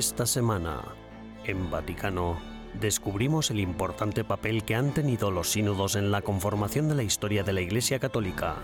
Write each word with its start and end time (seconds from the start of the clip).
Esta 0.00 0.24
semana, 0.24 0.80
en 1.44 1.70
Vaticano, 1.70 2.40
descubrimos 2.80 3.50
el 3.50 3.60
importante 3.60 4.24
papel 4.24 4.64
que 4.64 4.74
han 4.74 4.94
tenido 4.94 5.30
los 5.30 5.50
sínodos 5.50 5.94
en 5.94 6.10
la 6.10 6.22
conformación 6.22 6.88
de 6.88 6.94
la 6.94 7.02
historia 7.02 7.42
de 7.42 7.52
la 7.52 7.60
Iglesia 7.60 7.98
Católica. 7.98 8.56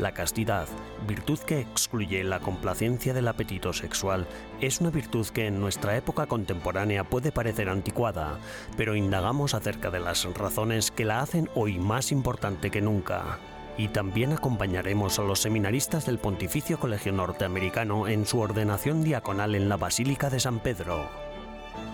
La 0.00 0.12
castidad, 0.12 0.66
virtud 1.06 1.38
que 1.38 1.60
excluye 1.60 2.24
la 2.24 2.40
complacencia 2.40 3.14
del 3.14 3.28
apetito 3.28 3.72
sexual, 3.72 4.26
es 4.60 4.80
una 4.80 4.90
virtud 4.90 5.24
que 5.28 5.46
en 5.46 5.60
nuestra 5.60 5.96
época 5.96 6.26
contemporánea 6.26 7.04
puede 7.04 7.30
parecer 7.30 7.68
anticuada, 7.68 8.40
pero 8.76 8.96
indagamos 8.96 9.54
acerca 9.54 9.88
de 9.88 10.00
las 10.00 10.24
razones 10.34 10.90
que 10.90 11.04
la 11.04 11.20
hacen 11.20 11.48
hoy 11.54 11.78
más 11.78 12.10
importante 12.10 12.72
que 12.72 12.80
nunca. 12.80 13.38
Y 13.78 13.88
también 13.88 14.32
acompañaremos 14.32 15.18
a 15.18 15.22
los 15.22 15.40
seminaristas 15.40 16.04
del 16.04 16.18
Pontificio 16.18 16.78
Colegio 16.78 17.12
Norteamericano 17.12 18.06
en 18.06 18.26
su 18.26 18.38
ordenación 18.38 19.02
diaconal 19.02 19.54
en 19.54 19.68
la 19.68 19.76
Basílica 19.76 20.28
de 20.28 20.40
San 20.40 20.60
Pedro. 20.60 21.08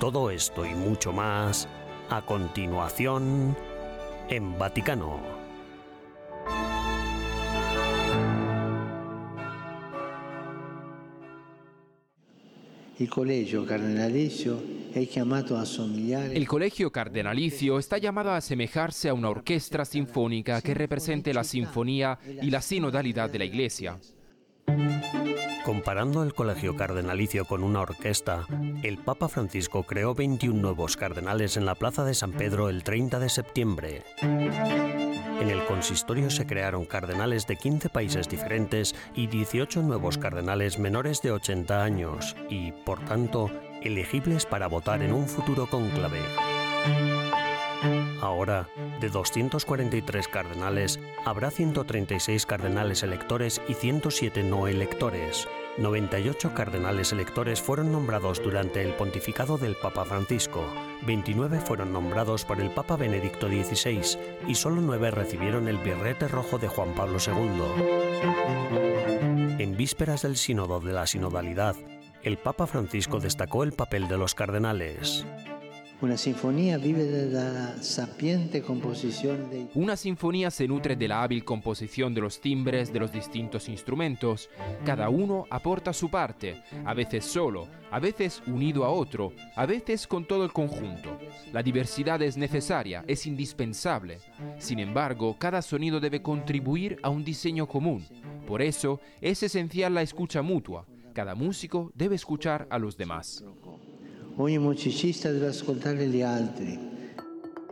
Todo 0.00 0.30
esto 0.30 0.66
y 0.66 0.74
mucho 0.74 1.12
más 1.12 1.68
a 2.10 2.22
continuación 2.22 3.56
en 4.28 4.58
Vaticano. 4.58 5.37
El 12.98 13.08
colegio 13.08 13.64
cardenalicio 13.64 14.60
El 16.32 16.48
colegio 16.48 16.90
cardenalicio 16.90 17.78
está 17.78 17.98
llamado 17.98 18.30
a 18.30 18.38
asemejarse 18.38 19.08
a 19.08 19.14
una 19.14 19.30
orquesta 19.30 19.84
sinfónica 19.84 20.60
que 20.60 20.74
represente 20.74 21.32
la 21.32 21.44
sinfonía 21.44 22.18
y 22.42 22.50
la 22.50 22.60
sinodalidad 22.60 23.30
de 23.30 23.38
la 23.38 23.44
Iglesia. 23.44 23.98
Comparando 25.64 26.24
el 26.24 26.34
colegio 26.34 26.74
cardenalicio 26.74 27.44
con 27.44 27.62
una 27.62 27.82
orquesta, 27.82 28.46
el 28.82 28.98
Papa 28.98 29.28
Francisco 29.28 29.84
creó 29.84 30.14
21 30.14 30.60
nuevos 30.60 30.96
cardenales 30.96 31.56
en 31.56 31.66
la 31.66 31.76
Plaza 31.76 32.04
de 32.04 32.14
San 32.14 32.32
Pedro 32.32 32.68
el 32.68 32.82
30 32.82 33.20
de 33.20 33.28
septiembre. 33.28 34.02
En 35.40 35.50
el 35.50 35.64
consistorio 35.66 36.30
se 36.30 36.46
crearon 36.46 36.84
cardenales 36.84 37.46
de 37.46 37.56
15 37.56 37.88
países 37.90 38.28
diferentes 38.28 38.94
y 39.14 39.28
18 39.28 39.82
nuevos 39.82 40.18
cardenales 40.18 40.78
menores 40.78 41.22
de 41.22 41.30
80 41.30 41.82
años 41.82 42.36
y, 42.50 42.72
por 42.72 43.04
tanto, 43.04 43.50
elegibles 43.82 44.46
para 44.46 44.66
votar 44.66 45.02
en 45.02 45.12
un 45.12 45.28
futuro 45.28 45.66
cónclave. 45.68 46.20
Ahora, 48.20 48.68
de 49.00 49.08
243 49.08 50.26
cardenales, 50.26 50.98
habrá 51.24 51.52
136 51.52 52.44
cardenales 52.44 53.04
electores 53.04 53.62
y 53.68 53.74
107 53.74 54.42
no 54.42 54.66
electores. 54.66 55.46
98 55.78 56.52
cardenales 56.54 57.12
electores 57.12 57.62
fueron 57.62 57.92
nombrados 57.92 58.42
durante 58.42 58.82
el 58.82 58.94
pontificado 58.94 59.58
del 59.58 59.76
Papa 59.76 60.04
Francisco, 60.04 60.64
29 61.06 61.60
fueron 61.60 61.92
nombrados 61.92 62.44
por 62.44 62.60
el 62.60 62.70
Papa 62.70 62.96
Benedicto 62.96 63.48
XVI 63.48 64.18
y 64.46 64.54
solo 64.54 64.80
9 64.80 65.10
recibieron 65.10 65.68
el 65.68 65.78
birrete 65.78 66.28
rojo 66.28 66.58
de 66.58 66.68
Juan 66.68 66.94
Pablo 66.94 67.18
II. 67.24 67.62
En 69.58 69.76
vísperas 69.76 70.22
del 70.22 70.36
sínodo 70.36 70.80
de 70.80 70.92
la 70.92 71.06
sinodalidad, 71.06 71.76
el 72.22 72.36
Papa 72.36 72.66
Francisco 72.66 73.20
destacó 73.20 73.62
el 73.62 73.72
papel 73.72 74.08
de 74.08 74.18
los 74.18 74.34
cardenales. 74.34 75.24
Una 76.00 76.16
sinfonía 76.16 76.78
vive 76.78 77.02
de 77.02 77.28
la 77.28 77.82
sapiente 77.82 78.62
composición 78.62 79.50
de... 79.50 79.66
Una 79.74 79.96
sinfonía 79.96 80.48
se 80.48 80.68
nutre 80.68 80.94
de 80.94 81.08
la 81.08 81.24
hábil 81.24 81.44
composición 81.44 82.14
de 82.14 82.20
los 82.20 82.40
timbres 82.40 82.92
de 82.92 83.00
los 83.00 83.10
distintos 83.10 83.68
instrumentos. 83.68 84.48
Cada 84.84 85.08
uno 85.08 85.46
aporta 85.50 85.92
su 85.92 86.08
parte, 86.08 86.62
a 86.84 86.94
veces 86.94 87.24
solo, 87.24 87.66
a 87.90 87.98
veces 87.98 88.40
unido 88.46 88.84
a 88.84 88.90
otro, 88.90 89.32
a 89.56 89.66
veces 89.66 90.06
con 90.06 90.24
todo 90.24 90.44
el 90.44 90.52
conjunto. 90.52 91.18
La 91.52 91.64
diversidad 91.64 92.22
es 92.22 92.36
necesaria, 92.36 93.02
es 93.08 93.26
indispensable. 93.26 94.20
Sin 94.58 94.78
embargo, 94.78 95.34
cada 95.36 95.62
sonido 95.62 95.98
debe 95.98 96.22
contribuir 96.22 97.00
a 97.02 97.08
un 97.08 97.24
diseño 97.24 97.66
común. 97.66 98.06
Por 98.46 98.62
eso 98.62 99.00
es 99.20 99.42
esencial 99.42 99.94
la 99.94 100.02
escucha 100.02 100.42
mutua. 100.42 100.86
Cada 101.12 101.34
músico 101.34 101.90
debe 101.96 102.14
escuchar 102.14 102.68
a 102.70 102.78
los 102.78 102.96
demás. 102.96 103.42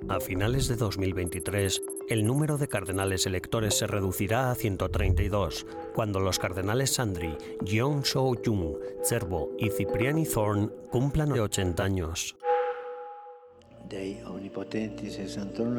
A 0.09 0.19
finales 0.19 0.67
de 0.67 0.75
2023, 0.75 1.81
el 2.09 2.27
número 2.27 2.59
de 2.59 2.67
cardenales 2.67 3.25
electores 3.27 3.79
se 3.79 3.87
reducirá 3.87 4.51
a 4.51 4.55
132, 4.57 5.65
cuando 5.95 6.19
los 6.19 6.41
cardenales 6.41 6.95
Sandri, 6.95 7.37
Jeong 7.65 8.03
Shou-jung, 8.03 8.79
Cervo 9.05 9.53
y 9.61 9.71
Cipriani 9.71 10.27
Thorn 10.27 10.73
cumplan 10.91 11.31
80 11.39 11.85
años. 11.85 12.37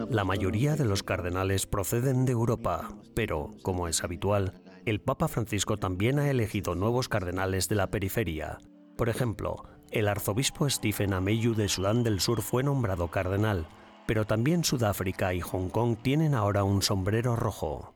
La 0.09 0.23
mayoría 0.23 0.77
de 0.77 0.85
los 0.85 1.03
cardenales 1.03 1.65
proceden 1.65 2.23
de 2.23 2.31
Europa, 2.31 2.97
pero, 3.13 3.51
como 3.61 3.89
es 3.89 4.05
habitual, 4.05 4.53
el 4.85 5.01
Papa 5.01 5.27
Francisco 5.27 5.75
también 5.75 6.17
ha 6.17 6.29
elegido 6.29 6.75
nuevos 6.75 7.09
cardenales 7.09 7.67
de 7.67 7.75
la 7.75 7.91
periferia. 7.91 8.59
Por 8.95 9.09
ejemplo, 9.09 9.65
el 9.91 10.07
arzobispo 10.07 10.69
Stephen 10.69 11.13
Ameyu 11.13 11.55
de 11.55 11.69
Sudán 11.69 12.03
del 12.03 12.19
Sur 12.19 12.41
fue 12.41 12.63
nombrado 12.63 13.07
cardenal, 13.09 13.67
pero 14.05 14.25
también 14.25 14.63
Sudáfrica 14.63 15.33
y 15.33 15.41
Hong 15.41 15.69
Kong 15.69 15.97
tienen 16.01 16.33
ahora 16.33 16.63
un 16.63 16.81
sombrero 16.81 17.35
rojo. 17.35 17.93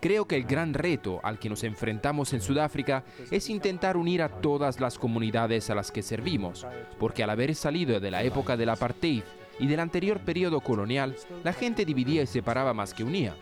Creo 0.00 0.26
que 0.26 0.36
el 0.36 0.44
gran 0.44 0.74
reto 0.74 1.20
al 1.22 1.38
que 1.38 1.48
nos 1.48 1.62
enfrentamos 1.62 2.32
en 2.32 2.40
Sudáfrica 2.40 3.04
es 3.30 3.48
intentar 3.48 3.96
unir 3.96 4.20
a 4.20 4.28
todas 4.28 4.80
las 4.80 4.98
comunidades 4.98 5.70
a 5.70 5.74
las 5.76 5.92
que 5.92 6.02
servimos, 6.02 6.66
porque 6.98 7.22
al 7.22 7.30
haber 7.30 7.54
salido 7.54 8.00
de 8.00 8.10
la 8.10 8.24
época 8.24 8.56
del 8.56 8.70
apartheid 8.70 9.22
y 9.60 9.68
del 9.68 9.80
anterior 9.80 10.18
periodo 10.20 10.60
colonial, 10.60 11.14
la 11.44 11.52
gente 11.52 11.84
dividía 11.84 12.22
y 12.22 12.26
separaba 12.26 12.74
más 12.74 12.92
que 12.94 13.04
unía. 13.04 13.36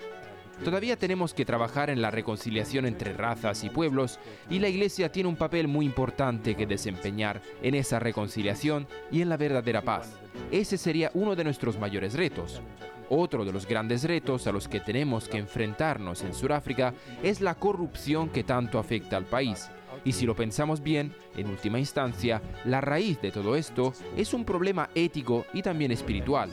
Todavía 0.64 0.96
tenemos 0.96 1.34
que 1.34 1.44
trabajar 1.44 1.90
en 1.90 2.00
la 2.00 2.10
reconciliación 2.10 2.86
entre 2.86 3.12
razas 3.12 3.64
y 3.64 3.70
pueblos 3.70 4.20
y 4.48 4.60
la 4.60 4.68
Iglesia 4.68 5.10
tiene 5.10 5.28
un 5.28 5.36
papel 5.36 5.66
muy 5.66 5.84
importante 5.84 6.54
que 6.54 6.66
desempeñar 6.66 7.42
en 7.62 7.74
esa 7.74 7.98
reconciliación 7.98 8.86
y 9.10 9.22
en 9.22 9.28
la 9.28 9.36
verdadera 9.36 9.82
paz. 9.82 10.14
Ese 10.52 10.78
sería 10.78 11.10
uno 11.14 11.34
de 11.34 11.44
nuestros 11.44 11.78
mayores 11.78 12.14
retos. 12.14 12.62
Otro 13.08 13.44
de 13.44 13.52
los 13.52 13.66
grandes 13.66 14.04
retos 14.04 14.46
a 14.46 14.52
los 14.52 14.68
que 14.68 14.80
tenemos 14.80 15.28
que 15.28 15.38
enfrentarnos 15.38 16.22
en 16.22 16.32
Sudáfrica 16.32 16.94
es 17.22 17.40
la 17.40 17.56
corrupción 17.56 18.30
que 18.30 18.44
tanto 18.44 18.78
afecta 18.78 19.16
al 19.16 19.24
país. 19.24 19.68
Y 20.04 20.12
si 20.12 20.26
lo 20.26 20.34
pensamos 20.34 20.82
bien, 20.82 21.14
en 21.36 21.48
última 21.48 21.78
instancia, 21.78 22.40
la 22.64 22.80
raíz 22.80 23.20
de 23.20 23.30
todo 23.30 23.56
esto 23.56 23.92
es 24.16 24.32
un 24.32 24.44
problema 24.44 24.88
ético 24.94 25.44
y 25.52 25.62
también 25.62 25.92
espiritual. 25.92 26.50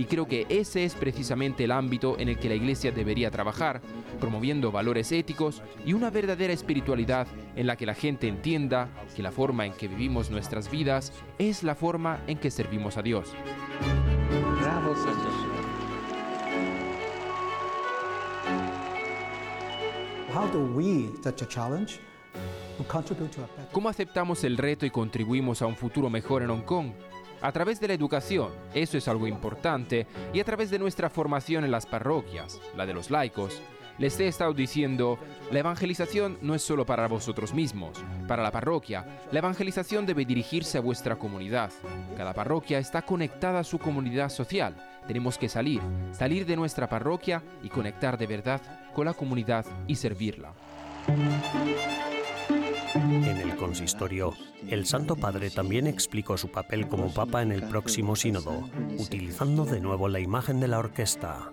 Y 0.00 0.06
creo 0.06 0.26
que 0.26 0.46
ese 0.48 0.86
es 0.86 0.94
precisamente 0.94 1.64
el 1.64 1.72
ámbito 1.72 2.18
en 2.18 2.30
el 2.30 2.38
que 2.38 2.48
la 2.48 2.54
Iglesia 2.54 2.90
debería 2.90 3.30
trabajar, 3.30 3.82
promoviendo 4.18 4.72
valores 4.72 5.12
éticos 5.12 5.62
y 5.84 5.92
una 5.92 6.08
verdadera 6.08 6.54
espiritualidad 6.54 7.26
en 7.54 7.66
la 7.66 7.76
que 7.76 7.84
la 7.84 7.92
gente 7.92 8.26
entienda 8.26 8.88
que 9.14 9.22
la 9.22 9.30
forma 9.30 9.66
en 9.66 9.74
que 9.74 9.88
vivimos 9.88 10.30
nuestras 10.30 10.70
vidas 10.70 11.12
es 11.38 11.62
la 11.62 11.74
forma 11.74 12.24
en 12.28 12.38
que 12.38 12.50
servimos 12.50 12.96
a 12.96 13.02
Dios. 13.02 13.28
¿Cómo 23.70 23.88
aceptamos 23.90 24.44
el 24.44 24.56
reto 24.56 24.86
y 24.86 24.90
contribuimos 24.90 25.60
a 25.60 25.66
un 25.66 25.76
futuro 25.76 26.08
mejor 26.08 26.42
en 26.42 26.48
Hong 26.48 26.62
Kong? 26.62 26.92
A 27.42 27.52
través 27.52 27.80
de 27.80 27.88
la 27.88 27.94
educación, 27.94 28.50
eso 28.74 28.98
es 28.98 29.08
algo 29.08 29.26
importante, 29.26 30.06
y 30.32 30.40
a 30.40 30.44
través 30.44 30.70
de 30.70 30.78
nuestra 30.78 31.08
formación 31.08 31.64
en 31.64 31.70
las 31.70 31.86
parroquias, 31.86 32.60
la 32.76 32.84
de 32.84 32.92
los 32.92 33.10
laicos. 33.10 33.60
Les 33.98 34.18
he 34.18 34.28
estado 34.28 34.54
diciendo, 34.54 35.18
la 35.50 35.58
evangelización 35.58 36.38
no 36.40 36.54
es 36.54 36.62
solo 36.62 36.86
para 36.86 37.06
vosotros 37.06 37.52
mismos, 37.52 38.02
para 38.26 38.42
la 38.42 38.50
parroquia. 38.50 39.06
La 39.30 39.40
evangelización 39.40 40.06
debe 40.06 40.24
dirigirse 40.24 40.78
a 40.78 40.80
vuestra 40.80 41.16
comunidad. 41.16 41.70
Cada 42.16 42.32
parroquia 42.32 42.78
está 42.78 43.02
conectada 43.02 43.60
a 43.60 43.64
su 43.64 43.78
comunidad 43.78 44.30
social. 44.30 44.74
Tenemos 45.06 45.36
que 45.36 45.50
salir, 45.50 45.82
salir 46.12 46.46
de 46.46 46.56
nuestra 46.56 46.88
parroquia 46.88 47.42
y 47.62 47.68
conectar 47.68 48.16
de 48.16 48.26
verdad 48.26 48.62
con 48.94 49.04
la 49.04 49.12
comunidad 49.12 49.66
y 49.86 49.96
servirla. 49.96 50.52
En 52.94 53.24
el 53.24 53.54
consistorio, 53.54 54.34
el 54.68 54.84
Santo 54.84 55.14
Padre 55.14 55.50
también 55.50 55.86
explicó 55.86 56.36
su 56.36 56.48
papel 56.48 56.88
como 56.88 57.14
Papa 57.14 57.40
en 57.40 57.52
el 57.52 57.62
próximo 57.62 58.16
sínodo, 58.16 58.68
utilizando 58.98 59.64
de 59.64 59.80
nuevo 59.80 60.08
la 60.08 60.18
imagen 60.18 60.58
de 60.58 60.66
la 60.66 60.80
orquesta. 60.80 61.52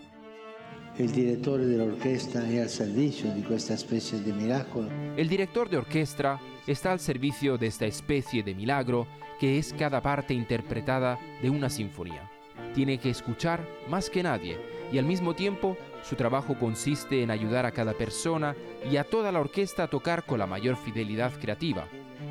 El 0.98 1.12
director 1.12 1.60
de 1.60 1.78
la 1.78 1.84
orquesta 1.84 2.40
al 2.40 2.70
servicio 2.70 3.32
de 3.32 3.56
esta 3.56 3.76
especie 3.76 4.20
de 4.20 4.34
milagro. 4.34 4.90
El 5.16 5.30
director 5.30 5.70
de 5.70 5.78
orquesta 5.78 6.40
está 6.66 6.92
al 6.92 7.00
servicio 7.00 7.60
de 7.60 7.68
esta 7.68 7.86
especie 7.86 8.42
de 8.42 8.56
milagro 8.56 9.06
que 9.40 9.60
es 9.60 9.76
cada 9.78 10.02
parte 10.02 10.34
interpretada 10.34 11.20
de 11.44 11.52
una 11.52 11.70
sinfonía. 11.70 12.32
Tiene 12.74 12.98
que 12.98 13.12
escuchar 13.12 13.64
más 13.88 14.10
que 14.10 14.24
nadie 14.24 14.58
y 14.92 14.98
al 14.98 15.06
mismo 15.06 15.36
tiempo 15.36 15.78
Su 16.04 16.16
trabajo 16.16 16.58
consiste 16.58 17.22
en 17.22 17.32
ayudar 17.32 17.66
a 17.66 17.72
cada 17.72 17.94
persona 17.94 18.56
y 18.90 18.98
a 18.98 19.04
toda 19.04 19.32
la 19.32 19.40
orquesta 19.40 19.84
a 19.84 19.88
tocar 19.88 20.26
con 20.26 20.40
la 20.40 20.48
mayor 20.48 20.78
fidelidad 20.78 21.32
creativa. 21.40 21.86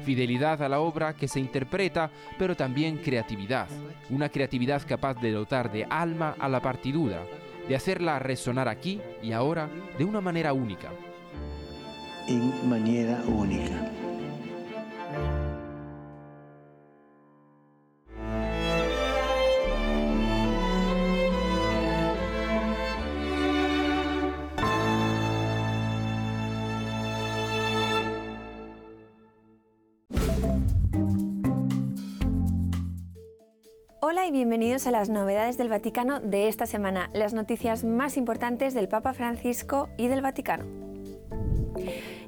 Fidelidad 0.05 0.63
a 0.63 0.69
la 0.69 0.81
obra 0.81 1.15
que 1.15 1.29
se 1.29 1.41
interpreta, 1.41 2.11
pero 2.39 2.57
también 2.57 2.99
creatividad. 2.99 3.69
Una 4.11 4.29
creatividad 4.29 4.83
capaz 4.87 5.15
de 5.15 5.33
dotar 5.33 5.71
de 5.71 5.87
alma 5.89 6.35
a 6.39 6.49
la 6.49 6.61
partidura, 6.61 7.23
de 7.69 7.77
hacerla 7.77 8.19
resonar 8.19 8.69
aquí 8.69 9.01
y 9.23 9.33
ahora 9.33 9.69
de 9.99 10.05
una 10.05 10.21
manera 10.21 10.53
única. 10.53 10.91
En 12.29 12.69
manera 12.69 13.23
única. 13.27 14.06
Bienvenidos 34.37 34.87
a 34.87 34.91
las 34.91 35.09
novedades 35.09 35.57
del 35.57 35.71
Vaticano 35.71 36.21
de 36.21 36.49
esta 36.49 36.67
semana, 36.67 37.09
las 37.15 37.33
noticias 37.33 37.85
más 37.85 38.19
importantes 38.19 38.75
del 38.75 38.87
Papa 38.87 39.15
Francisco 39.15 39.89
y 39.97 40.09
del 40.09 40.21
Vaticano. 40.21 40.86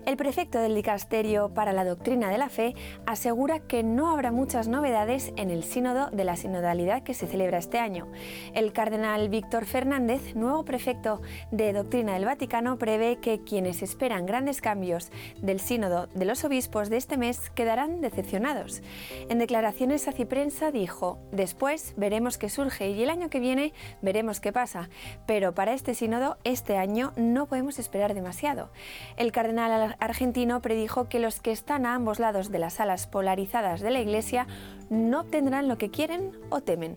El 0.08 0.17
prefecto 0.17 0.58
del 0.58 0.75
Dicasterio 0.75 1.50
para 1.52 1.75
la 1.75 1.85
Doctrina 1.85 2.31
de 2.31 2.38
la 2.38 2.49
Fe 2.49 2.75
asegura 3.05 3.61
que 3.61 3.82
no 3.82 4.11
habrá 4.11 4.32
muchas 4.32 4.67
novedades 4.67 5.35
en 5.37 5.50
el 5.50 5.64
sínodo 5.64 6.08
de 6.11 6.25
la 6.25 6.35
sinodalidad 6.37 7.02
que 7.02 7.12
se 7.12 7.26
celebra 7.26 7.58
este 7.58 7.79
año. 7.79 8.06
El 8.55 8.73
cardenal 8.73 9.29
Víctor 9.29 9.67
Fernández, 9.67 10.35
nuevo 10.35 10.64
prefecto 10.64 11.20
de 11.50 11.75
Doctrina 11.75 12.14
del 12.14 12.25
Vaticano, 12.25 12.79
prevé 12.79 13.19
que 13.20 13.44
quienes 13.44 13.82
esperan 13.82 14.25
grandes 14.25 14.62
cambios 14.62 15.11
del 15.43 15.61
sínodo 15.61 16.06
de 16.14 16.25
los 16.25 16.43
obispos 16.43 16.88
de 16.88 16.96
este 16.96 17.19
mes 17.19 17.50
quedarán 17.50 18.00
decepcionados. 18.00 18.82
En 19.29 19.38
declaraciones 19.38 20.08
a 20.08 20.12
Ciprensa 20.12 20.70
dijo, 20.70 21.19
después 21.32 21.93
veremos 21.99 22.38
qué 22.38 22.49
surge 22.49 22.88
y 22.88 23.02
el 23.02 23.11
año 23.11 23.29
que 23.29 23.41
viene 23.41 23.75
veremos 24.00 24.41
qué 24.41 24.55
pasa, 24.55 24.88
pero 25.26 25.55
para 25.55 25.75
este 25.75 25.93
sínodo 25.93 26.38
este 26.44 26.79
año 26.79 27.12
no 27.17 27.44
podemos 27.44 27.79
esperar 27.79 28.14
demasiado. 28.14 28.70
El 29.19 29.32
cardenal 29.38 29.94
argentino 30.00 30.61
predijo 30.61 31.08
que 31.08 31.20
los 31.20 31.40
que 31.40 31.52
están 31.52 31.87
a 31.87 31.94
ambos 31.94 32.19
lados 32.19 32.50
de 32.50 32.58
las 32.58 32.81
alas 32.81 33.06
polarizadas 33.06 33.81
de 33.81 33.93
la 33.93 34.00
Iglesia 34.00 34.49
no 34.90 35.20
obtendrán 35.20 35.69
lo 35.69 35.79
que 35.79 35.93
quieren 35.93 36.32
o 36.50 36.61
temen. 36.61 36.96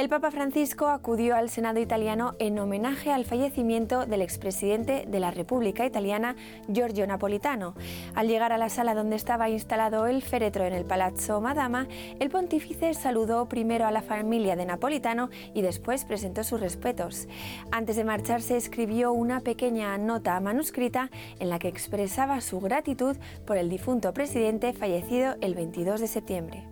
El 0.00 0.08
Papa 0.08 0.30
Francisco 0.30 0.88
acudió 0.88 1.36
al 1.36 1.50
Senado 1.50 1.78
italiano 1.78 2.34
en 2.38 2.58
homenaje 2.58 3.12
al 3.12 3.26
fallecimiento 3.26 4.06
del 4.06 4.22
expresidente 4.22 5.04
de 5.06 5.20
la 5.20 5.30
República 5.30 5.84
Italiana, 5.84 6.36
Giorgio 6.68 7.06
Napolitano. 7.06 7.74
Al 8.14 8.26
llegar 8.26 8.50
a 8.50 8.56
la 8.56 8.70
sala 8.70 8.94
donde 8.94 9.16
estaba 9.16 9.50
instalado 9.50 10.06
el 10.06 10.22
féretro 10.22 10.64
en 10.64 10.72
el 10.72 10.86
Palazzo 10.86 11.42
Madama, 11.42 11.86
el 12.18 12.30
pontífice 12.30 12.94
saludó 12.94 13.46
primero 13.46 13.86
a 13.86 13.90
la 13.90 14.00
familia 14.00 14.56
de 14.56 14.64
Napolitano 14.64 15.28
y 15.52 15.60
después 15.60 16.06
presentó 16.06 16.44
sus 16.44 16.60
respetos. 16.60 17.28
Antes 17.70 17.96
de 17.96 18.04
marcharse 18.04 18.56
escribió 18.56 19.12
una 19.12 19.40
pequeña 19.40 19.98
nota 19.98 20.40
manuscrita 20.40 21.10
en 21.40 21.50
la 21.50 21.58
que 21.58 21.68
expresaba 21.68 22.40
su 22.40 22.58
gratitud 22.58 23.18
por 23.44 23.58
el 23.58 23.68
difunto 23.68 24.14
presidente 24.14 24.72
fallecido 24.72 25.36
el 25.42 25.54
22 25.54 26.00
de 26.00 26.06
septiembre 26.06 26.70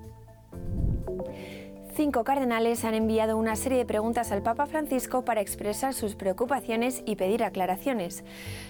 cinco 1.98 2.22
cardenales 2.22 2.84
han 2.84 2.94
enviado 2.94 3.36
una 3.36 3.56
serie 3.56 3.78
de 3.78 3.84
preguntas 3.84 4.30
al 4.30 4.40
Papa 4.40 4.66
Francisco 4.66 5.24
para 5.24 5.40
expresar 5.40 5.94
sus 5.94 6.14
preocupaciones 6.14 7.02
y 7.06 7.16
pedir 7.16 7.42
aclaraciones. 7.42 8.22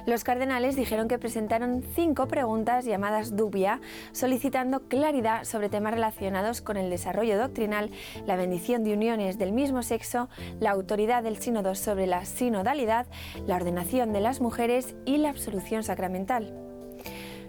Los 0.07 0.25
cardenales 0.25 0.77
dijeron 0.77 1.09
que 1.09 1.19
presentaron 1.19 1.85
cinco 1.95 2.27
preguntas 2.27 2.87
llamadas 2.87 3.37
dubia, 3.37 3.83
solicitando 4.13 4.89
claridad 4.89 5.45
sobre 5.45 5.69
temas 5.69 5.93
relacionados 5.93 6.63
con 6.63 6.79
el 6.79 6.89
desarrollo 6.89 7.39
doctrinal, 7.39 7.91
la 8.25 8.37
bendición 8.37 8.83
de 8.83 8.95
uniones 8.95 9.37
del 9.37 9.53
mismo 9.53 9.83
sexo, 9.83 10.31
la 10.59 10.71
autoridad 10.71 11.23
del 11.23 11.37
sínodo 11.37 11.75
sobre 11.75 12.07
la 12.07 12.25
sinodalidad, 12.25 13.09
la 13.47 13.57
ordenación 13.57 14.15
de 14.15 14.21
las 14.21 14.41
mujeres 14.41 14.97
y 15.05 15.19
la 15.19 15.29
absolución 15.29 15.83
sacramental. 15.83 16.68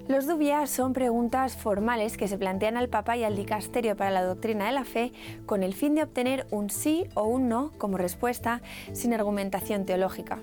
Los 0.10 0.26
dubias 0.26 0.72
son 0.72 0.94
preguntas 0.94 1.56
formales 1.56 2.18
que 2.18 2.28
se 2.28 2.40
plantean 2.40 2.78
al 2.78 2.90
Papa 2.90 3.16
y 3.16 3.24
al 3.24 3.36
Dicasterio 3.36 3.96
para 3.96 4.10
la 4.10 4.24
Doctrina 4.24 4.66
de 4.66 4.72
la 4.72 4.84
Fe 4.84 5.14
con 5.46 5.62
el 5.62 5.76
fin 5.76 5.94
de 5.94 6.02
obtener 6.02 6.48
un 6.50 6.72
sí 6.72 7.06
o 7.14 7.26
un 7.26 7.48
no 7.48 7.74
como 7.78 7.96
respuesta 7.96 8.64
sin 8.92 9.14
argumentación 9.14 9.86
teológica. 9.86 10.40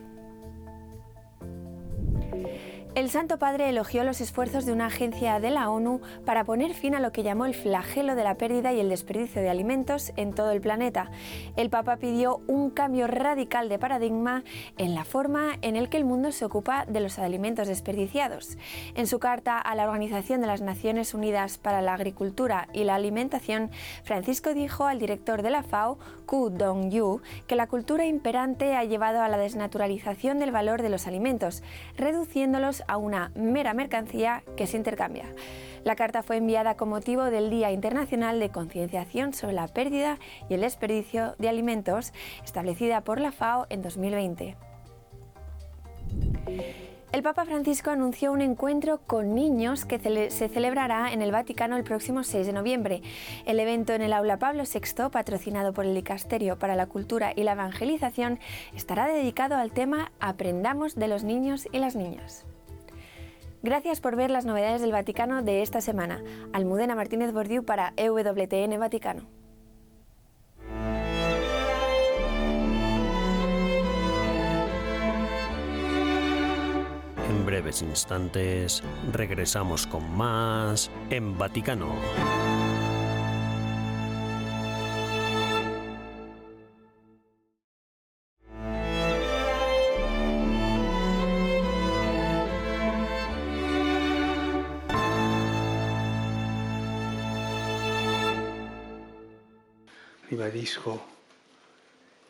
El 2.96 3.10
Santo 3.10 3.38
Padre 3.38 3.68
elogió 3.68 4.04
los 4.04 4.22
esfuerzos 4.22 4.64
de 4.64 4.72
una 4.72 4.86
agencia 4.86 5.38
de 5.38 5.50
la 5.50 5.68
ONU 5.68 6.00
para 6.24 6.44
poner 6.44 6.72
fin 6.72 6.94
a 6.94 7.00
lo 7.00 7.12
que 7.12 7.22
llamó 7.22 7.44
el 7.44 7.54
flagelo 7.54 8.14
de 8.14 8.24
la 8.24 8.36
pérdida 8.36 8.72
y 8.72 8.80
el 8.80 8.88
desperdicio 8.88 9.42
de 9.42 9.50
alimentos 9.50 10.14
en 10.16 10.32
todo 10.32 10.50
el 10.50 10.62
planeta. 10.62 11.10
El 11.56 11.68
Papa 11.68 11.98
pidió 11.98 12.40
un 12.46 12.70
cambio 12.70 13.06
radical 13.06 13.68
de 13.68 13.78
paradigma 13.78 14.44
en 14.78 14.94
la 14.94 15.04
forma 15.04 15.58
en 15.60 15.76
el 15.76 15.90
que 15.90 15.98
el 15.98 16.06
mundo 16.06 16.32
se 16.32 16.46
ocupa 16.46 16.86
de 16.86 17.00
los 17.00 17.18
alimentos 17.18 17.68
desperdiciados. 17.68 18.56
En 18.94 19.06
su 19.06 19.18
carta 19.18 19.58
a 19.58 19.74
la 19.74 19.84
Organización 19.84 20.40
de 20.40 20.46
las 20.46 20.62
Naciones 20.62 21.12
Unidas 21.12 21.58
para 21.58 21.82
la 21.82 21.92
Agricultura 21.92 22.66
y 22.72 22.84
la 22.84 22.94
Alimentación, 22.94 23.70
Francisco 24.04 24.54
dijo 24.54 24.86
al 24.86 25.00
director 25.00 25.42
de 25.42 25.50
la 25.50 25.62
FAO, 25.62 25.98
Ku 26.24 26.48
Dong-yu, 26.48 27.20
que 27.46 27.56
la 27.56 27.66
cultura 27.66 28.06
imperante 28.06 28.74
ha 28.74 28.84
llevado 28.84 29.20
a 29.20 29.28
la 29.28 29.36
desnaturalización 29.36 30.38
del 30.38 30.50
valor 30.50 30.80
de 30.80 30.88
los 30.88 31.06
alimentos, 31.06 31.62
reduciéndolos 31.98 32.84
a 32.88 32.96
una 32.96 33.30
mera 33.34 33.74
mercancía 33.74 34.42
que 34.56 34.66
se 34.66 34.76
intercambia. 34.76 35.26
La 35.84 35.94
carta 35.94 36.22
fue 36.22 36.38
enviada 36.38 36.76
con 36.76 36.88
motivo 36.88 37.24
del 37.24 37.48
Día 37.48 37.70
Internacional 37.70 38.40
de 38.40 38.50
Concienciación 38.50 39.34
sobre 39.34 39.52
la 39.52 39.68
Pérdida 39.68 40.18
y 40.48 40.54
el 40.54 40.62
Desperdicio 40.62 41.36
de 41.38 41.48
Alimentos, 41.48 42.12
establecida 42.44 43.02
por 43.02 43.20
la 43.20 43.30
FAO 43.30 43.66
en 43.70 43.82
2020. 43.82 44.56
El 47.12 47.22
Papa 47.22 47.44
Francisco 47.44 47.90
anunció 47.90 48.32
un 48.32 48.42
encuentro 48.42 48.98
con 48.98 49.34
niños 49.34 49.84
que 49.84 49.98
se 50.28 50.48
celebrará 50.48 51.12
en 51.12 51.22
el 51.22 51.32
Vaticano 51.32 51.76
el 51.76 51.84
próximo 51.84 52.24
6 52.24 52.46
de 52.46 52.52
noviembre. 52.52 53.02
El 53.46 53.60
evento 53.60 53.92
en 53.92 54.02
el 54.02 54.12
Aula 54.12 54.38
Pablo 54.38 54.64
VI, 54.64 55.08
patrocinado 55.10 55.72
por 55.72 55.86
el 55.86 55.94
Dicasterio 55.94 56.58
para 56.58 56.74
la 56.74 56.86
Cultura 56.86 57.32
y 57.34 57.44
la 57.44 57.52
Evangelización, 57.52 58.38
estará 58.74 59.06
dedicado 59.06 59.54
al 59.54 59.70
tema 59.70 60.12
Aprendamos 60.20 60.96
de 60.96 61.08
los 61.08 61.22
niños 61.22 61.68
y 61.72 61.78
las 61.78 61.96
niñas. 61.96 62.44
Gracias 63.62 64.00
por 64.00 64.16
ver 64.16 64.30
las 64.30 64.44
novedades 64.44 64.80
del 64.80 64.92
Vaticano 64.92 65.42
de 65.42 65.62
esta 65.62 65.80
semana. 65.80 66.22
Almudena 66.52 66.94
Martínez 66.94 67.32
Bordiú 67.32 67.64
para 67.64 67.92
EWTN 67.96 68.78
Vaticano. 68.78 69.22
En 77.28 77.44
breves 77.44 77.82
instantes 77.82 78.82
regresamos 79.12 79.86
con 79.86 80.16
más 80.16 80.90
en 81.10 81.36
Vaticano. 81.36 81.94
Ribadisco 100.36 101.00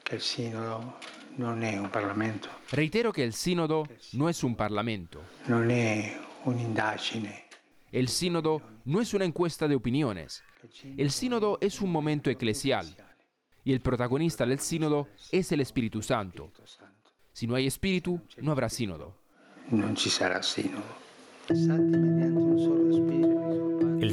que 0.05 0.15
el 0.15 0.21
sínodo 0.23 0.99
non 1.39 1.63
è 1.65 1.77
un 1.77 1.91
Parlamento, 1.91 2.49
Reitero 2.71 3.13
que 3.13 3.25
el 3.25 3.33
sínodo 3.33 3.85
no 4.13 4.29
es 4.29 4.45
un 4.45 4.55
parlamento. 4.55 5.21
non 5.47 5.69
è 5.71 6.17
un'indagine, 6.45 7.47
El 7.91 8.09
sínodo 8.09 8.63
no 8.85 9.01
es 9.01 9.13
una 9.13 9.25
encuesta 9.25 9.67
de 9.67 9.75
opiniones. 9.75 10.45
El 10.97 11.11
sínodo 11.11 11.59
es 11.61 11.81
un 11.81 11.91
momento 11.91 12.31
eclesial. 12.31 12.87
Y 13.65 13.73
el 13.73 13.81
protagonista 13.81 14.47
del 14.47 14.61
sínodo 14.61 15.09
es 15.33 15.51
el 15.51 15.61
Espíritu 15.61 16.01
Santo. 16.03 16.53
Si 17.33 17.47
no 17.49 17.57
hay 17.57 17.67
espíritu, 17.67 18.21
no 18.39 18.53
habrá 18.53 18.69
sínodo. 18.69 19.19
non 19.71 19.97
ci 19.97 20.09
sarà 20.11 20.41
El 21.49 21.55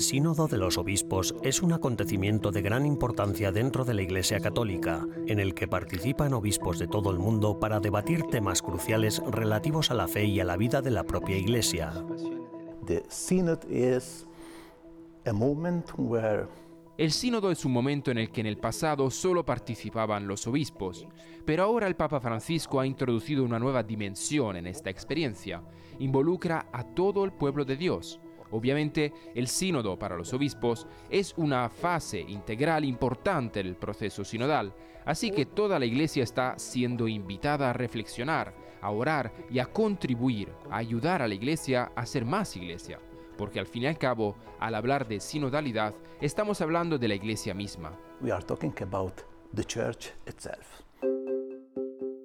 Sínodo 0.01 0.47
de 0.47 0.57
los 0.57 0.77
Obispos 0.77 1.33
es 1.41 1.63
un 1.63 1.73
acontecimiento 1.73 2.51
de 2.51 2.61
gran 2.61 2.85
importancia 2.85 3.51
dentro 3.51 3.85
de 3.85 3.95
la 3.95 4.03
Iglesia 4.03 4.39
Católica, 4.39 5.07
en 5.25 5.39
el 5.39 5.55
que 5.55 5.67
participan 5.67 6.33
obispos 6.33 6.77
de 6.77 6.87
todo 6.87 7.09
el 7.09 7.17
mundo 7.17 7.59
para 7.59 7.79
debatir 7.79 8.21
temas 8.29 8.61
cruciales 8.61 9.19
relativos 9.25 9.89
a 9.89 9.95
la 9.95 10.07
fe 10.07 10.25
y 10.25 10.41
a 10.41 10.45
la 10.45 10.57
vida 10.57 10.83
de 10.83 10.91
la 10.91 11.05
propia 11.05 11.35
Iglesia. 11.35 11.91
El 16.95 17.11
sínodo 17.11 17.49
es 17.49 17.65
un 17.65 17.71
momento 17.71 18.11
en 18.11 18.19
el 18.19 18.29
que 18.29 18.41
en 18.41 18.47
el 18.47 18.57
pasado 18.57 19.09
solo 19.09 19.43
participaban 19.43 20.27
los 20.27 20.45
obispos, 20.45 21.07
pero 21.43 21.63
ahora 21.63 21.87
el 21.87 21.95
Papa 21.95 22.19
Francisco 22.19 22.79
ha 22.79 22.85
introducido 22.85 23.43
una 23.43 23.57
nueva 23.57 23.81
dimensión 23.81 24.55
en 24.55 24.67
esta 24.67 24.91
experiencia. 24.91 25.63
Involucra 26.03 26.67
a 26.73 26.83
todo 26.83 27.23
el 27.23 27.31
pueblo 27.31 27.63
de 27.63 27.77
Dios. 27.77 28.19
Obviamente, 28.51 29.13
el 29.33 29.47
sínodo 29.47 29.97
para 29.97 30.17
los 30.17 30.33
obispos 30.33 30.85
es 31.09 31.33
una 31.37 31.69
fase 31.69 32.19
integral 32.19 32.83
importante 32.83 33.63
del 33.63 33.77
proceso 33.77 34.25
sinodal, 34.25 34.73
así 35.05 35.31
que 35.31 35.45
toda 35.45 35.79
la 35.79 35.85
iglesia 35.85 36.23
está 36.23 36.59
siendo 36.59 37.07
invitada 37.07 37.69
a 37.69 37.73
reflexionar, 37.73 38.53
a 38.81 38.91
orar 38.91 39.31
y 39.49 39.59
a 39.59 39.65
contribuir, 39.65 40.49
a 40.69 40.77
ayudar 40.77 41.21
a 41.21 41.27
la 41.27 41.35
iglesia 41.35 41.93
a 41.95 42.05
ser 42.05 42.25
más 42.25 42.55
iglesia 42.57 42.99
porque 43.37 43.59
al 43.59 43.65
fin 43.65 43.83
y 43.83 43.87
al 43.87 43.97
cabo, 43.97 44.35
al 44.59 44.75
hablar 44.75 45.07
de 45.07 45.19
sinodalidad, 45.19 45.95
estamos 46.21 46.61
hablando 46.61 46.97
de 46.99 47.07
la 47.07 47.15
iglesia 47.15 47.53
misma. 47.53 47.97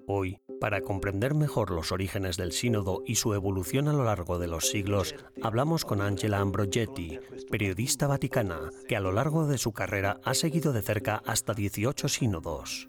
Hoy, 0.06 0.40
para 0.60 0.80
comprender 0.80 1.34
mejor 1.34 1.70
los 1.70 1.92
orígenes 1.92 2.36
del 2.36 2.52
sínodo 2.52 3.02
y 3.06 3.16
su 3.16 3.34
evolución 3.34 3.88
a 3.88 3.92
lo 3.92 4.04
largo 4.04 4.38
de 4.38 4.48
los 4.48 4.68
siglos, 4.68 5.14
hablamos 5.42 5.84
con 5.84 6.00
Angela 6.00 6.38
Ambrogetti, 6.38 7.18
periodista 7.50 8.06
vaticana, 8.06 8.70
que 8.88 8.96
a 8.96 9.00
lo 9.00 9.12
largo 9.12 9.46
de 9.46 9.58
su 9.58 9.72
carrera 9.72 10.20
ha 10.24 10.34
seguido 10.34 10.72
de 10.72 10.82
cerca 10.82 11.22
hasta 11.26 11.54
18 11.54 12.08
sínodos. 12.08 12.88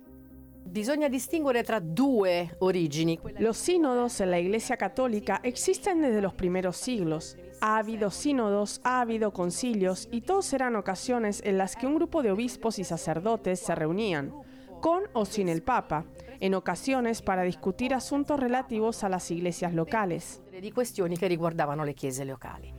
Bisogna 0.65 1.09
distinguere 1.09 1.63
tra 1.63 1.79
due 1.79 2.51
origini. 2.59 3.19
Los 3.39 3.57
sínodos 3.57 4.21
en 4.21 4.29
la 4.29 4.39
Iglesia 4.39 4.77
Católica 4.77 5.39
existen 5.43 6.01
desde 6.01 6.21
los 6.21 6.35
primeros 6.35 6.77
siglos. 6.77 7.37
Ha 7.59 7.77
habido 7.77 8.11
sínodos, 8.11 8.79
ha 8.83 9.01
habido 9.01 9.31
concilios 9.31 10.07
y 10.11 10.21
todos 10.21 10.53
eran 10.53 10.75
ocasiones 10.75 11.41
en 11.43 11.57
las 11.57 11.75
que 11.75 11.87
un 11.87 11.95
grupo 11.95 12.21
de 12.21 12.31
obispos 12.31 12.77
y 12.77 12.83
sacerdotes 12.83 13.59
se 13.59 13.73
reunían, 13.73 14.31
con 14.79 15.03
o 15.13 15.25
sin 15.25 15.49
el 15.49 15.61
Papa, 15.61 16.05
en 16.39 16.53
ocasiones 16.55 17.21
para 17.21 17.43
discutir 17.43 17.93
asuntos 17.93 18.39
relativos 18.39 19.03
a 19.03 19.09
las 19.09 19.29
iglesias 19.31 19.73
locales. 19.73 20.41
Di 20.59 20.71
questioni 20.71 21.15
che 21.15 21.27
riguardavano 21.27 21.83
le 21.83 21.93
chiese 21.93 22.25
locali. 22.25 22.73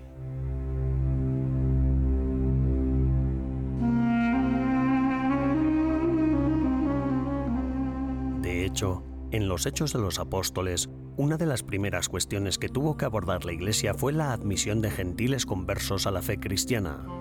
De 8.43 8.65
hecho, 8.65 9.03
en 9.31 9.49
los 9.49 9.67
Hechos 9.67 9.93
de 9.93 10.01
los 10.01 10.19
Apóstoles, 10.19 10.91
una 11.17 11.37
de 11.37 11.47
las 11.47 11.63
primeras 11.63 12.09
cuestiones 12.09 12.59
que 12.59 12.69
tuvo 12.69 12.97
que 12.97 13.05
abordar 13.05 13.45
la 13.45 13.53
Iglesia 13.53 13.95
fue 13.95 14.13
la 14.13 14.33
admisión 14.33 14.81
de 14.81 14.91
gentiles 14.91 15.47
conversos 15.47 16.07
a 16.07 16.11
la 16.11 16.23
fe 16.23 16.39
cristiana. 16.39 17.20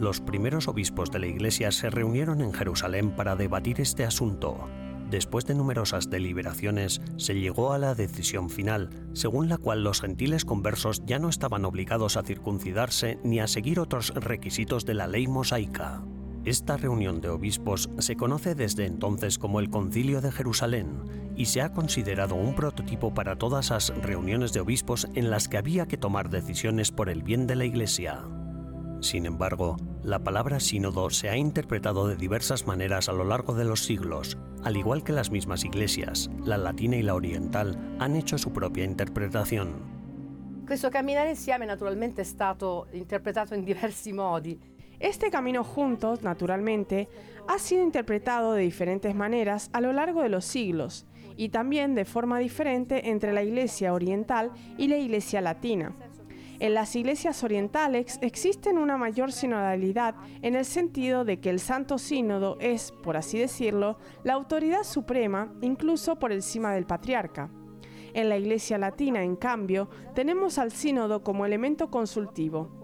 Los 0.00 0.22
primeros 0.22 0.66
obispos 0.66 1.10
de 1.10 1.18
la 1.18 1.26
Iglesia 1.26 1.70
se 1.70 1.90
reunieron 1.90 2.40
en 2.40 2.54
Jerusalén 2.54 3.10
para 3.10 3.36
debatir 3.36 3.82
este 3.82 4.06
asunto. 4.06 4.66
Después 5.10 5.44
de 5.44 5.54
numerosas 5.54 6.08
deliberaciones, 6.08 7.02
se 7.18 7.38
llegó 7.38 7.74
a 7.74 7.78
la 7.78 7.94
decisión 7.94 8.48
final, 8.48 8.88
según 9.12 9.50
la 9.50 9.58
cual 9.58 9.84
los 9.84 10.00
gentiles 10.00 10.46
conversos 10.46 11.02
ya 11.04 11.18
no 11.18 11.28
estaban 11.28 11.66
obligados 11.66 12.16
a 12.16 12.22
circuncidarse 12.22 13.18
ni 13.24 13.40
a 13.40 13.46
seguir 13.46 13.78
otros 13.78 14.14
requisitos 14.14 14.86
de 14.86 14.94
la 14.94 15.06
ley 15.06 15.26
mosaica. 15.26 16.02
Esta 16.46 16.78
reunión 16.78 17.20
de 17.20 17.28
obispos 17.28 17.90
se 17.98 18.16
conoce 18.16 18.54
desde 18.54 18.86
entonces 18.86 19.38
como 19.38 19.60
el 19.60 19.68
Concilio 19.68 20.22
de 20.22 20.32
Jerusalén 20.32 21.02
y 21.36 21.44
se 21.44 21.60
ha 21.60 21.74
considerado 21.74 22.36
un 22.36 22.54
prototipo 22.54 23.12
para 23.12 23.36
todas 23.36 23.68
las 23.68 23.90
reuniones 24.00 24.54
de 24.54 24.60
obispos 24.60 25.08
en 25.12 25.28
las 25.28 25.46
que 25.46 25.58
había 25.58 25.86
que 25.86 25.98
tomar 25.98 26.30
decisiones 26.30 26.90
por 26.90 27.10
el 27.10 27.22
bien 27.22 27.46
de 27.46 27.56
la 27.56 27.66
Iglesia. 27.66 28.24
Sin 29.00 29.24
embargo, 29.24 29.76
la 30.02 30.18
palabra 30.18 30.60
sínodo 30.60 31.08
se 31.08 31.30
ha 31.30 31.36
interpretado 31.36 32.06
de 32.06 32.16
diversas 32.16 32.66
maneras 32.66 33.08
a 33.08 33.12
lo 33.12 33.24
largo 33.24 33.54
de 33.54 33.64
los 33.64 33.84
siglos, 33.84 34.36
al 34.62 34.76
igual 34.76 35.02
que 35.02 35.12
las 35.12 35.30
mismas 35.30 35.64
iglesias, 35.64 36.30
la 36.44 36.58
latina 36.58 36.96
y 36.96 37.02
la 37.02 37.14
oriental, 37.14 37.78
han 37.98 38.14
hecho 38.14 38.36
su 38.36 38.52
propia 38.52 38.84
interpretación. 38.84 40.00
Questo 40.66 40.90
camminare 40.90 41.30
insieme 41.30 41.64
naturalmente 41.64 42.22
è 42.22 42.24
stato 42.24 42.86
interpretato 42.92 43.54
in 43.54 43.64
diversi 43.64 44.12
modi. 44.12 44.58
Este 44.98 45.30
camino 45.30 45.64
juntos, 45.64 46.22
naturalmente, 46.22 47.08
ha 47.48 47.58
sido 47.58 47.82
interpretado 47.82 48.52
de 48.52 48.62
diferentes 48.62 49.14
maneras 49.14 49.70
a 49.72 49.80
lo 49.80 49.94
largo 49.94 50.20
de 50.22 50.28
los 50.28 50.44
siglos 50.44 51.06
y 51.36 51.48
también 51.48 51.94
de 51.94 52.04
forma 52.04 52.38
diferente 52.38 53.08
entre 53.08 53.32
la 53.32 53.42
Iglesia 53.42 53.94
oriental 53.94 54.52
y 54.76 54.88
la 54.88 54.98
Iglesia 54.98 55.40
latina. 55.40 55.96
En 56.60 56.74
las 56.74 56.94
iglesias 56.94 57.42
orientales 57.42 58.18
existen 58.20 58.76
una 58.76 58.98
mayor 58.98 59.32
sinodalidad 59.32 60.14
en 60.42 60.54
el 60.54 60.66
sentido 60.66 61.24
de 61.24 61.40
que 61.40 61.48
el 61.48 61.58
Santo 61.58 61.96
Sínodo 61.96 62.58
es, 62.60 62.92
por 62.92 63.16
así 63.16 63.38
decirlo, 63.38 63.96
la 64.24 64.34
autoridad 64.34 64.84
suprema 64.84 65.54
incluso 65.62 66.18
por 66.18 66.32
encima 66.32 66.74
del 66.74 66.84
patriarca. 66.84 67.48
En 68.12 68.28
la 68.28 68.36
iglesia 68.36 68.76
latina, 68.76 69.22
en 69.22 69.36
cambio, 69.36 69.88
tenemos 70.14 70.58
al 70.58 70.70
sínodo 70.70 71.24
como 71.24 71.46
elemento 71.46 71.90
consultivo, 71.90 72.80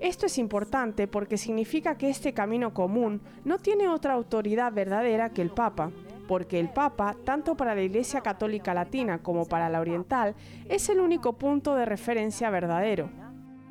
esto 0.00 0.26
es 0.26 0.36
importante 0.36 1.08
porque 1.08 1.38
significa 1.38 1.96
que 1.96 2.10
este 2.10 2.34
camino 2.34 2.74
común 2.74 3.22
no 3.44 3.58
tiene 3.58 3.88
otra 3.88 4.12
autoridad 4.12 4.72
verdadera 4.72 5.30
que 5.30 5.40
el 5.40 5.50
Papa, 5.50 5.90
porque 6.26 6.60
el 6.60 6.70
Papa, 6.70 7.16
tanto 7.24 7.56
para 7.56 7.74
la 7.74 7.82
Iglesia 7.82 8.20
Católica 8.20 8.74
Latina 8.74 9.22
como 9.22 9.46
para 9.46 9.68
la 9.68 9.80
Oriental, 9.80 10.34
es 10.68 10.88
el 10.88 11.00
único 11.00 11.32
punto 11.34 11.74
de 11.74 11.84
referencia 11.84 12.50
verdadero. 12.50 13.10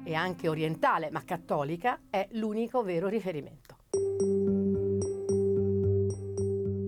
E 0.04 0.16
anche 0.16 0.48
orientale, 0.48 1.10
ma 1.12 1.24
cattolica, 1.24 2.00
è 2.10 2.28
l'unico 2.34 2.84
vero 2.84 3.08
riferimento. 3.08 3.78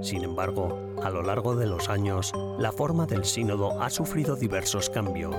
Sin 0.01 0.23
embargo, 0.23 0.75
a 1.03 1.11
lo 1.11 1.21
largo 1.21 1.55
de 1.55 1.67
los 1.67 1.87
años, 1.87 2.33
la 2.57 2.71
forma 2.71 3.05
del 3.05 3.25
sínodo 3.25 3.79
ha 3.79 3.91
sufrido 3.91 4.35
diversos 4.35 4.89
cambios. 4.89 5.35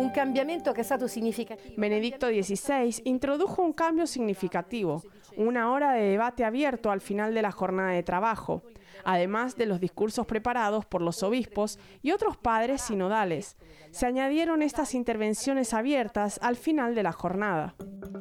Un 0.00 0.08
cambiamento 0.08 0.72
que 0.72 0.82
stato 0.82 1.08
significativo. 1.08 1.74
Benedicto 1.76 2.28
XVI 2.28 3.02
introdujo 3.04 3.60
un 3.60 3.74
cambio 3.74 4.06
significativo, 4.06 5.02
una 5.36 5.70
hora 5.70 5.92
de 5.92 6.00
debate 6.00 6.42
abierto 6.42 6.90
al 6.90 7.02
final 7.02 7.34
de 7.34 7.42
la 7.42 7.52
jornada 7.52 7.90
de 7.90 8.02
trabajo, 8.02 8.62
además 9.04 9.58
de 9.58 9.66
los 9.66 9.78
discursos 9.78 10.24
preparados 10.24 10.86
por 10.86 11.02
los 11.02 11.22
obispos 11.22 11.78
y 12.00 12.12
otros 12.12 12.38
padres 12.38 12.80
sinodales. 12.80 13.58
Se 13.90 14.06
añadieron 14.06 14.62
estas 14.62 14.94
intervenciones 14.94 15.74
abiertas 15.74 16.38
al 16.40 16.56
final 16.56 16.94
de 16.94 17.02
la 17.02 17.12
jornada. 17.12 17.74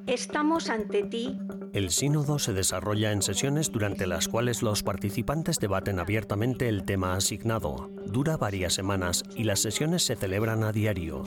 Estamos 0.06 0.70
ante 0.70 1.04
ti. 1.04 1.40
El 1.72 1.92
sínodo 1.92 2.40
se 2.40 2.52
desarrolla 2.52 3.14
en 3.14 3.22
sesiones 3.22 3.72
durante 3.72 4.06
las 4.06 4.28
cuales 4.28 4.64
los 4.64 4.84
participantes 4.84 5.60
debaten 5.60 6.00
abiertamente 6.00 6.68
el 6.68 6.84
tema 6.84 7.14
asignado. 7.14 7.90
Dura 8.06 8.36
varias 8.36 8.74
semanas 8.74 9.24
y 9.34 9.46
las 9.46 9.62
sesiones 9.62 10.04
se 10.04 10.18
celebran 10.18 10.64
a 10.64 10.74
diario. 10.74 11.24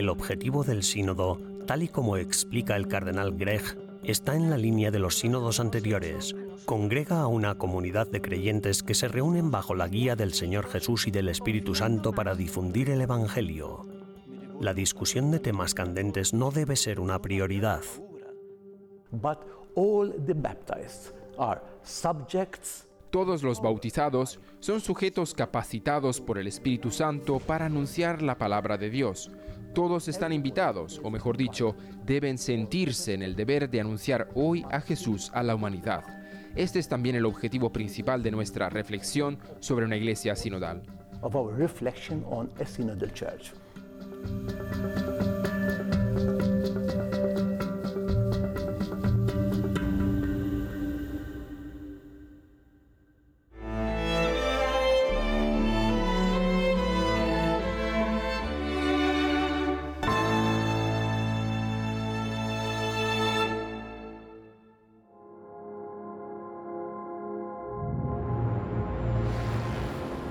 El 0.00 0.08
objetivo 0.08 0.64
del 0.64 0.82
sínodo, 0.82 1.38
tal 1.66 1.82
y 1.82 1.88
como 1.88 2.16
explica 2.16 2.74
el 2.74 2.88
cardenal 2.88 3.36
Greg, 3.36 3.60
está 4.02 4.34
en 4.34 4.48
la 4.48 4.56
línea 4.56 4.90
de 4.90 4.98
los 4.98 5.18
sínodos 5.18 5.60
anteriores. 5.60 6.34
Congrega 6.64 7.20
a 7.20 7.26
una 7.26 7.56
comunidad 7.56 8.06
de 8.06 8.22
creyentes 8.22 8.82
que 8.82 8.94
se 8.94 9.08
reúnen 9.08 9.50
bajo 9.50 9.74
la 9.74 9.88
guía 9.88 10.16
del 10.16 10.32
Señor 10.32 10.68
Jesús 10.68 11.06
y 11.06 11.10
del 11.10 11.28
Espíritu 11.28 11.74
Santo 11.74 12.14
para 12.14 12.34
difundir 12.34 12.88
el 12.88 13.02
Evangelio. 13.02 13.86
La 14.58 14.72
discusión 14.72 15.30
de 15.30 15.38
temas 15.38 15.74
candentes 15.74 16.32
no 16.32 16.50
debe 16.50 16.76
ser 16.76 16.98
una 16.98 17.20
prioridad. 17.20 17.82
Todos 23.10 23.42
los 23.42 23.60
bautizados 23.60 24.40
son 24.60 24.80
sujetos 24.80 25.34
capacitados 25.34 26.22
por 26.22 26.38
el 26.38 26.46
Espíritu 26.46 26.90
Santo 26.90 27.38
para 27.38 27.66
anunciar 27.66 28.22
la 28.22 28.38
palabra 28.38 28.78
de 28.78 28.88
Dios. 28.88 29.30
Todos 29.74 30.08
están 30.08 30.32
invitados, 30.32 31.00
o 31.04 31.10
mejor 31.10 31.36
dicho, 31.36 31.76
deben 32.04 32.38
sentirse 32.38 33.14
en 33.14 33.22
el 33.22 33.36
deber 33.36 33.70
de 33.70 33.80
anunciar 33.80 34.28
hoy 34.34 34.64
a 34.70 34.80
Jesús 34.80 35.30
a 35.32 35.44
la 35.44 35.54
humanidad. 35.54 36.02
Este 36.56 36.80
es 36.80 36.88
también 36.88 37.14
el 37.14 37.24
objetivo 37.24 37.70
principal 37.70 38.22
de 38.22 38.32
nuestra 38.32 38.68
reflexión 38.68 39.38
sobre 39.60 39.84
una 39.84 39.96
iglesia 39.96 40.34
sinodal. 40.34 40.82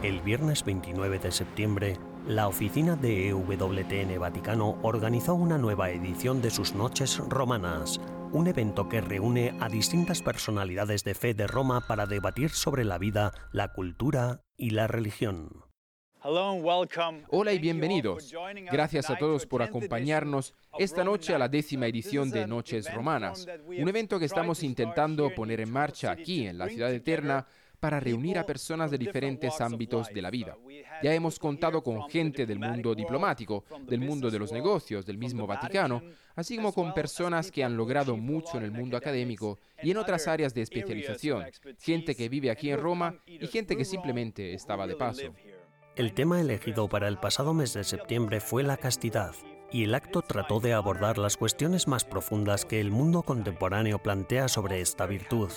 El 0.10 0.22
viernes 0.22 0.66
29 0.66 1.20
de 1.20 1.32
septiembre, 1.32 1.96
la 2.26 2.48
oficina 2.48 2.96
de 2.96 3.28
EWTN 3.28 4.20
Vaticano 4.20 4.80
organizó 4.82 5.36
una 5.36 5.60
nueva 5.60 5.92
edición 5.92 6.42
de 6.42 6.50
sus 6.50 6.74
Noches 6.74 7.20
Romanas, 7.30 8.02
un 8.32 8.48
evento 8.48 8.90
que 8.90 9.02
reúne 9.02 9.56
a 9.60 9.70
distintas 9.70 10.24
personalidades 10.24 11.04
de 11.04 11.14
fe 11.14 11.36
de 11.36 11.46
Roma 11.46 11.86
para 11.86 12.08
debatir 12.08 12.50
sobre 12.50 12.86
la 12.86 12.98
vida, 12.98 13.34
la 13.52 13.72
cultura 13.72 14.42
y 14.58 14.72
la 14.72 14.88
religión. 14.88 15.70
Hola 16.24 17.54
y 17.54 17.60
bienvenidos. 17.60 18.34
Gracias 18.72 19.12
a 19.12 19.18
todos 19.18 19.46
por 19.46 19.62
acompañarnos 19.62 20.56
esta 20.80 21.04
noche 21.04 21.36
a 21.36 21.38
la 21.38 21.48
décima 21.48 21.86
edición 21.86 22.32
de 22.32 22.48
Noches 22.48 22.92
Romanas, 22.92 23.48
un 23.68 23.88
evento 23.88 24.18
que 24.18 24.26
estamos 24.26 24.64
intentando 24.64 25.34
poner 25.36 25.62
en 25.62 25.72
marcha 25.72 26.10
aquí 26.10 26.48
en 26.48 26.58
la 26.58 26.68
ciudad 26.68 26.92
eterna 26.92 27.46
para 27.80 28.00
reunir 28.00 28.38
a 28.38 28.46
personas 28.46 28.92
de 28.92 28.98
diferentes 28.98 29.62
ámbitos 29.62 30.10
de 30.14 30.22
la 30.22 30.30
vida. 30.30 30.58
Ya 31.02 31.14
hemos 31.14 31.40
contado 31.40 31.82
con 31.82 32.10
gente 32.10 32.46
del 32.46 32.60
mundo 32.60 32.94
diplomático, 32.94 33.64
del 33.88 34.02
mundo 34.02 34.30
de 34.30 34.40
los 34.40 34.52
negocios, 34.52 35.06
del 35.06 35.18
mismo 35.18 35.48
Vaticano, 35.48 36.02
así 36.36 36.58
como 36.58 36.74
con 36.74 36.94
personas 36.94 37.52
que 37.52 37.64
han 37.64 37.78
logrado 37.78 38.18
mucho 38.18 38.58
en 38.58 38.64
el 38.64 38.72
mundo 38.72 38.98
académico 38.98 39.60
y 39.82 39.92
en 39.92 39.98
otras 39.98 40.28
áreas 40.28 40.54
de 40.54 40.62
especialización, 40.62 41.46
gente 41.80 42.16
que 42.16 42.30
vive 42.30 42.52
aquí 42.52 42.70
en 42.72 42.80
Roma 42.80 43.16
y 43.26 43.48
gente 43.48 43.76
que 43.76 43.86
simplemente 43.86 44.54
estaba 44.54 44.88
de 44.88 44.96
paso. 44.96 45.34
El 45.96 46.14
tema 46.14 46.40
elegido 46.40 46.88
para 46.88 47.08
el 47.08 47.18
pasado 47.18 47.54
mes 47.54 47.74
de 47.74 47.84
septiembre 47.84 48.40
fue 48.40 48.64
la 48.64 48.78
castidad, 48.78 49.34
y 49.72 49.84
el 49.84 49.94
acto 49.94 50.22
trató 50.22 50.60
de 50.60 50.74
abordar 50.74 51.18
las 51.18 51.38
cuestiones 51.38 51.88
más 51.88 52.06
profundas 52.06 52.66
que 52.66 52.80
el 52.80 52.92
mundo 52.92 53.24
contemporáneo 53.24 54.00
plantea 54.00 54.48
sobre 54.48 54.82
esta 54.82 55.06
virtud. 55.06 55.50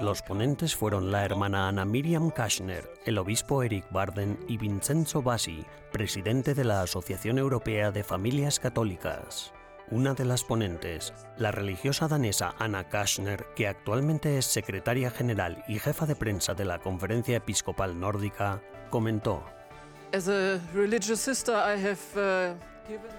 Los 0.00 0.22
ponentes 0.22 0.76
fueron 0.76 1.10
la 1.10 1.24
hermana 1.24 1.66
Ana 1.66 1.84
Miriam 1.84 2.30
Kashner, 2.30 2.88
el 3.04 3.18
obispo 3.18 3.64
Eric 3.64 3.84
Barden 3.90 4.38
y 4.46 4.56
Vincenzo 4.56 5.22
Bassi, 5.22 5.64
presidente 5.90 6.54
de 6.54 6.62
la 6.62 6.82
Asociación 6.82 7.36
Europea 7.36 7.90
de 7.90 8.04
Familias 8.04 8.60
Católicas. 8.60 9.52
Una 9.90 10.14
de 10.14 10.24
las 10.24 10.44
ponentes, 10.44 11.12
la 11.36 11.50
religiosa 11.50 12.06
danesa 12.06 12.54
Anna 12.60 12.88
Kashner, 12.88 13.46
que 13.56 13.66
actualmente 13.66 14.38
es 14.38 14.46
secretaria 14.46 15.10
general 15.10 15.64
y 15.66 15.80
jefa 15.80 16.06
de 16.06 16.14
prensa 16.14 16.54
de 16.54 16.64
la 16.64 16.78
Conferencia 16.78 17.38
Episcopal 17.38 17.98
Nórdica, 17.98 18.62
comentó. 18.90 19.42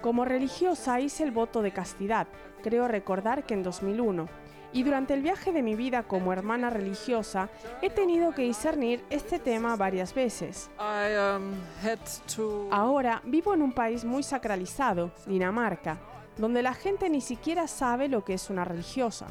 Como 0.00 0.24
religiosa 0.24 0.98
hice 0.98 1.24
el 1.24 1.30
voto 1.30 1.60
de 1.60 1.72
castidad. 1.72 2.26
Creo 2.62 2.88
recordar 2.88 3.44
que 3.44 3.52
en 3.52 3.62
2001 3.62 4.28
y 4.72 4.82
durante 4.82 5.14
el 5.14 5.22
viaje 5.22 5.52
de 5.52 5.62
mi 5.62 5.74
vida 5.74 6.04
como 6.04 6.32
hermana 6.32 6.70
religiosa 6.70 7.48
he 7.82 7.90
tenido 7.90 8.32
que 8.32 8.42
discernir 8.42 9.04
este 9.10 9.38
tema 9.38 9.76
varias 9.76 10.14
veces. 10.14 10.70
um, 10.78 12.70
Ahora 12.70 13.20
vivo 13.24 13.54
en 13.54 13.62
un 13.62 13.72
país 13.72 14.04
muy 14.04 14.22
sacralizado, 14.22 15.10
Dinamarca, 15.26 15.98
donde 16.36 16.62
la 16.62 16.74
gente 16.74 17.08
ni 17.10 17.20
siquiera 17.20 17.66
sabe 17.66 18.08
lo 18.08 18.24
que 18.24 18.34
es 18.34 18.50
una 18.50 18.64
religiosa. 18.64 19.26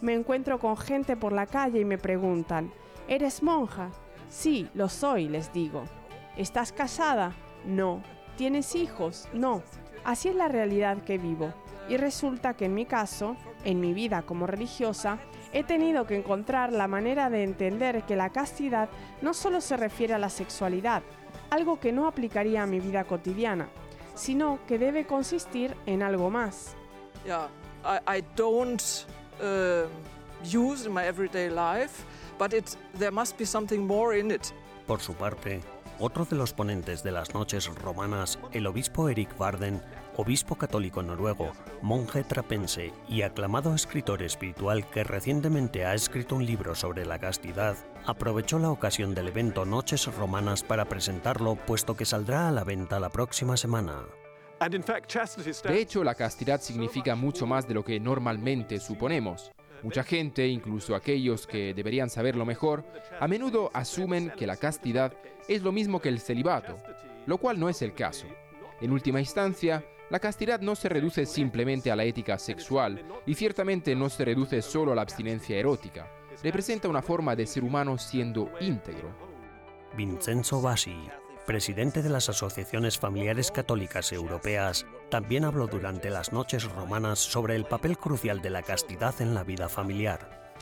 Me 0.00 0.14
encuentro 0.14 0.58
con 0.58 0.76
gente 0.76 1.16
por 1.16 1.32
la 1.32 1.46
calle 1.46 1.80
y 1.80 1.84
me 1.84 1.98
preguntan, 1.98 2.72
¿eres 3.06 3.42
monja? 3.42 3.90
Sí, 4.30 4.68
lo 4.74 4.88
soy, 4.88 5.28
les 5.28 5.52
digo. 5.52 5.84
¿Estás 6.36 6.72
casada? 6.72 7.32
No. 7.66 8.02
¿Tienes 8.36 8.74
hijos? 8.74 9.28
No. 9.32 9.62
Así 10.04 10.28
es 10.28 10.36
la 10.36 10.48
realidad 10.48 11.02
que 11.02 11.18
vivo. 11.18 11.52
Y 11.88 11.96
resulta 11.96 12.54
que 12.54 12.66
en 12.66 12.74
mi 12.74 12.84
caso, 12.84 13.36
en 13.64 13.80
mi 13.80 13.94
vida 13.94 14.22
como 14.22 14.46
religiosa, 14.46 15.18
he 15.52 15.64
tenido 15.64 16.06
que 16.06 16.16
encontrar 16.16 16.72
la 16.72 16.86
manera 16.86 17.30
de 17.30 17.42
entender 17.42 18.02
que 18.04 18.16
la 18.16 18.30
castidad 18.30 18.88
no 19.22 19.32
solo 19.32 19.60
se 19.60 19.76
refiere 19.76 20.14
a 20.14 20.18
la 20.18 20.28
sexualidad, 20.28 21.02
algo 21.50 21.80
que 21.80 21.92
no 21.92 22.06
aplicaría 22.06 22.62
a 22.62 22.66
mi 22.66 22.80
vida 22.80 23.04
cotidiana, 23.04 23.68
sino 24.14 24.58
que 24.66 24.78
debe 24.78 25.06
consistir 25.06 25.74
en 25.86 26.02
algo 26.02 26.30
más. 26.30 26.74
Yeah, 27.24 27.48
I, 27.84 28.18
I 28.18 28.24
don't 28.36 28.82
uh, 29.40 29.88
use 30.44 30.86
in 30.86 30.92
my 30.92 31.04
everyday 31.04 31.48
life, 31.48 32.04
but 32.38 32.52
it, 32.52 32.76
there 32.98 33.10
must 33.10 33.38
be 33.38 33.46
something 33.46 33.86
more 33.86 34.18
in 34.18 34.30
it. 34.30 34.52
Por 34.86 35.00
su 35.00 35.14
parte, 35.14 35.60
otro 35.98 36.24
de 36.24 36.36
los 36.36 36.52
ponentes 36.52 37.02
de 37.02 37.12
las 37.12 37.34
noches 37.34 37.66
romanas, 37.82 38.38
el 38.52 38.66
obispo 38.66 39.08
Eric 39.08 39.36
Barden, 39.36 39.82
obispo 40.18 40.56
católico 40.56 41.00
noruego, 41.00 41.52
monje 41.80 42.24
trapense 42.24 42.92
y 43.08 43.22
aclamado 43.22 43.72
escritor 43.72 44.20
espiritual 44.24 44.84
que 44.90 45.04
recientemente 45.04 45.86
ha 45.86 45.94
escrito 45.94 46.34
un 46.34 46.44
libro 46.44 46.74
sobre 46.74 47.06
la 47.06 47.20
castidad, 47.20 47.76
aprovechó 48.04 48.58
la 48.58 48.70
ocasión 48.70 49.14
del 49.14 49.28
evento 49.28 49.64
Noches 49.64 50.12
Romanas 50.12 50.64
para 50.64 50.86
presentarlo, 50.86 51.54
puesto 51.54 51.96
que 51.96 52.04
saldrá 52.04 52.48
a 52.48 52.52
la 52.52 52.64
venta 52.64 52.98
la 52.98 53.10
próxima 53.10 53.56
semana. 53.56 54.06
De 54.58 55.80
hecho, 55.80 56.02
la 56.02 56.16
castidad 56.16 56.60
significa 56.60 57.14
mucho 57.14 57.46
más 57.46 57.68
de 57.68 57.74
lo 57.74 57.84
que 57.84 58.00
normalmente 58.00 58.80
suponemos. 58.80 59.52
Mucha 59.84 60.02
gente, 60.02 60.48
incluso 60.48 60.96
aquellos 60.96 61.46
que 61.46 61.72
deberían 61.74 62.10
saberlo 62.10 62.44
mejor, 62.44 62.84
a 63.20 63.28
menudo 63.28 63.70
asumen 63.72 64.32
que 64.36 64.48
la 64.48 64.56
castidad 64.56 65.12
es 65.46 65.62
lo 65.62 65.70
mismo 65.70 66.00
que 66.00 66.08
el 66.08 66.18
celibato, 66.18 66.76
lo 67.26 67.38
cual 67.38 67.60
no 67.60 67.68
es 67.68 67.82
el 67.82 67.94
caso. 67.94 68.26
En 68.80 68.90
última 68.90 69.20
instancia, 69.20 69.84
la 70.10 70.20
castidad 70.20 70.60
no 70.60 70.74
se 70.74 70.88
reduce 70.88 71.26
simplemente 71.26 71.90
a 71.90 71.96
la 71.96 72.04
ética 72.04 72.38
sexual 72.38 73.04
y 73.26 73.34
ciertamente 73.34 73.94
no 73.94 74.08
se 74.08 74.24
reduce 74.24 74.62
solo 74.62 74.92
a 74.92 74.94
la 74.94 75.02
abstinencia 75.02 75.58
erótica. 75.58 76.10
Representa 76.42 76.88
una 76.88 77.02
forma 77.02 77.36
de 77.36 77.46
ser 77.46 77.62
humano 77.62 77.98
siendo 77.98 78.50
íntegro. 78.60 79.10
Vincenzo 79.96 80.62
Bassi, 80.62 80.96
presidente 81.46 82.02
de 82.02 82.08
las 82.08 82.28
asociaciones 82.28 82.98
familiares 82.98 83.50
católicas 83.50 84.12
europeas, 84.12 84.86
también 85.10 85.44
habló 85.44 85.66
durante 85.66 86.08
las 86.08 86.32
noches 86.32 86.64
romanas 86.64 87.18
sobre 87.18 87.56
el 87.56 87.64
papel 87.64 87.98
crucial 87.98 88.40
de 88.40 88.50
la 88.50 88.62
castidad 88.62 89.20
en 89.20 89.34
la 89.34 89.44
vida 89.44 89.68
familiar. 89.68 90.52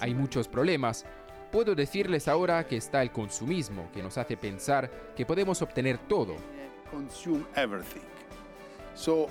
Hay 0.00 0.14
muchos 0.14 0.48
problemas. 0.48 1.04
Puedo 1.50 1.74
decirles 1.74 2.28
ahora 2.28 2.66
que 2.66 2.76
está 2.76 3.02
el 3.02 3.10
consumismo, 3.10 3.90
que 3.92 4.02
nos 4.02 4.16
hace 4.18 4.36
pensar 4.36 4.90
que 5.16 5.26
podemos 5.26 5.60
obtener 5.62 5.98
todo. 5.98 6.36
consume 6.90 7.44
everything. 7.56 8.02
So 8.94 9.28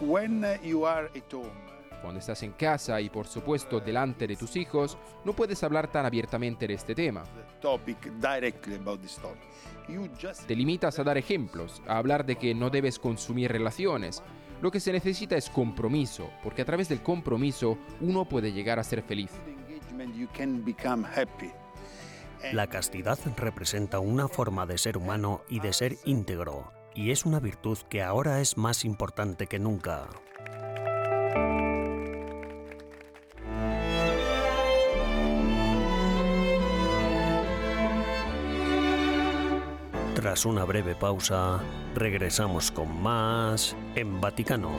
when 0.00 0.44
you 0.62 0.86
are 0.86 1.06
at 1.06 1.32
home, 1.32 1.50
Cuando 2.02 2.18
estás 2.18 2.42
en 2.42 2.52
casa 2.52 3.00
y 3.00 3.08
por 3.08 3.28
supuesto 3.28 3.78
delante 3.78 4.26
de 4.26 4.34
tus 4.34 4.56
hijos, 4.56 4.98
no 5.24 5.34
puedes 5.34 5.62
hablar 5.62 5.90
tan 5.90 6.04
abiertamente 6.04 6.66
de 6.66 6.74
este 6.74 6.96
tema. 6.96 7.22
Te 10.46 10.56
limitas 10.56 10.98
a 10.98 11.04
dar 11.04 11.16
ejemplos, 11.16 11.80
a 11.86 11.98
hablar 11.98 12.26
de 12.26 12.34
que 12.36 12.54
no 12.54 12.70
debes 12.70 12.98
consumir 12.98 13.52
relaciones. 13.52 14.20
Lo 14.60 14.72
que 14.72 14.80
se 14.80 14.90
necesita 14.92 15.36
es 15.36 15.48
compromiso, 15.48 16.28
porque 16.42 16.62
a 16.62 16.64
través 16.64 16.88
del 16.88 17.02
compromiso 17.02 17.78
uno 18.00 18.24
puede 18.24 18.52
llegar 18.52 18.80
a 18.80 18.84
ser 18.84 19.02
feliz. 19.02 19.30
La 22.50 22.66
castidad 22.66 23.18
representa 23.36 24.00
una 24.00 24.28
forma 24.28 24.66
de 24.66 24.76
ser 24.76 24.96
humano 24.96 25.42
y 25.48 25.60
de 25.60 25.72
ser 25.72 25.96
íntegro, 26.04 26.72
y 26.94 27.10
es 27.10 27.24
una 27.24 27.40
virtud 27.40 27.78
que 27.88 28.02
ahora 28.02 28.40
es 28.40 28.56
más 28.56 28.84
importante 28.84 29.46
que 29.46 29.58
nunca. 29.58 30.08
Tras 40.14 40.44
una 40.44 40.64
breve 40.64 40.94
pausa, 40.94 41.60
regresamos 41.94 42.70
con 42.70 43.02
más 43.02 43.76
en 43.94 44.20
Vaticano. 44.20 44.70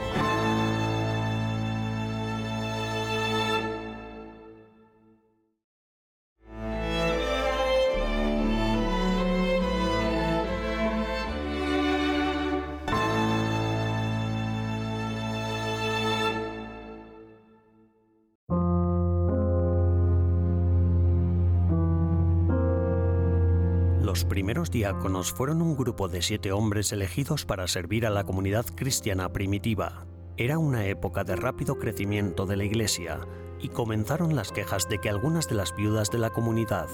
Los 24.14 24.24
primeros 24.24 24.70
diáconos 24.70 25.32
fueron 25.32 25.60
un 25.60 25.76
grupo 25.76 26.06
de 26.06 26.22
siete 26.22 26.52
hombres 26.52 26.92
elegidos 26.92 27.44
para 27.44 27.66
servir 27.66 28.06
a 28.06 28.10
la 28.10 28.22
comunidad 28.22 28.64
cristiana 28.76 29.32
primitiva. 29.32 30.06
Era 30.36 30.56
una 30.56 30.86
época 30.86 31.24
de 31.24 31.34
rápido 31.34 31.80
crecimiento 31.80 32.46
de 32.46 32.56
la 32.56 32.62
iglesia 32.62 33.26
y 33.60 33.70
comenzaron 33.70 34.36
las 34.36 34.52
quejas 34.52 34.88
de 34.88 35.00
que 35.00 35.08
algunas 35.08 35.48
de 35.48 35.56
las 35.56 35.74
viudas 35.74 36.12
de 36.12 36.18
la 36.18 36.30
comunidad, 36.30 36.86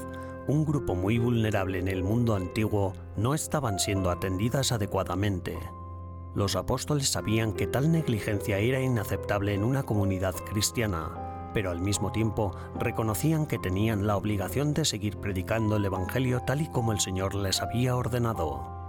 un 0.48 0.64
grupo 0.64 0.94
muy 0.94 1.18
vulnerable 1.18 1.78
en 1.78 1.88
el 1.88 2.02
mundo 2.02 2.34
antiguo, 2.34 2.94
no 3.18 3.34
estaban 3.34 3.78
siendo 3.78 4.10
atendidas 4.10 4.72
adecuadamente. 4.72 5.58
Los 6.34 6.56
apóstoles 6.56 7.10
sabían 7.10 7.52
que 7.52 7.66
tal 7.66 7.92
negligencia 7.92 8.60
era 8.60 8.80
inaceptable 8.80 9.52
en 9.52 9.64
una 9.64 9.82
comunidad 9.82 10.36
cristiana, 10.36 11.29
pero 11.52 11.70
al 11.70 11.80
mismo 11.80 12.12
tiempo 12.12 12.54
reconocían 12.78 13.46
que 13.46 13.58
tenían 13.58 14.06
la 14.06 14.16
obligación 14.16 14.74
de 14.74 14.84
seguir 14.84 15.18
predicando 15.18 15.76
el 15.76 15.84
Evangelio 15.84 16.40
tal 16.46 16.60
y 16.60 16.68
como 16.68 16.92
el 16.92 17.00
Señor 17.00 17.34
les 17.34 17.60
había 17.60 17.96
ordenado. 17.96 18.80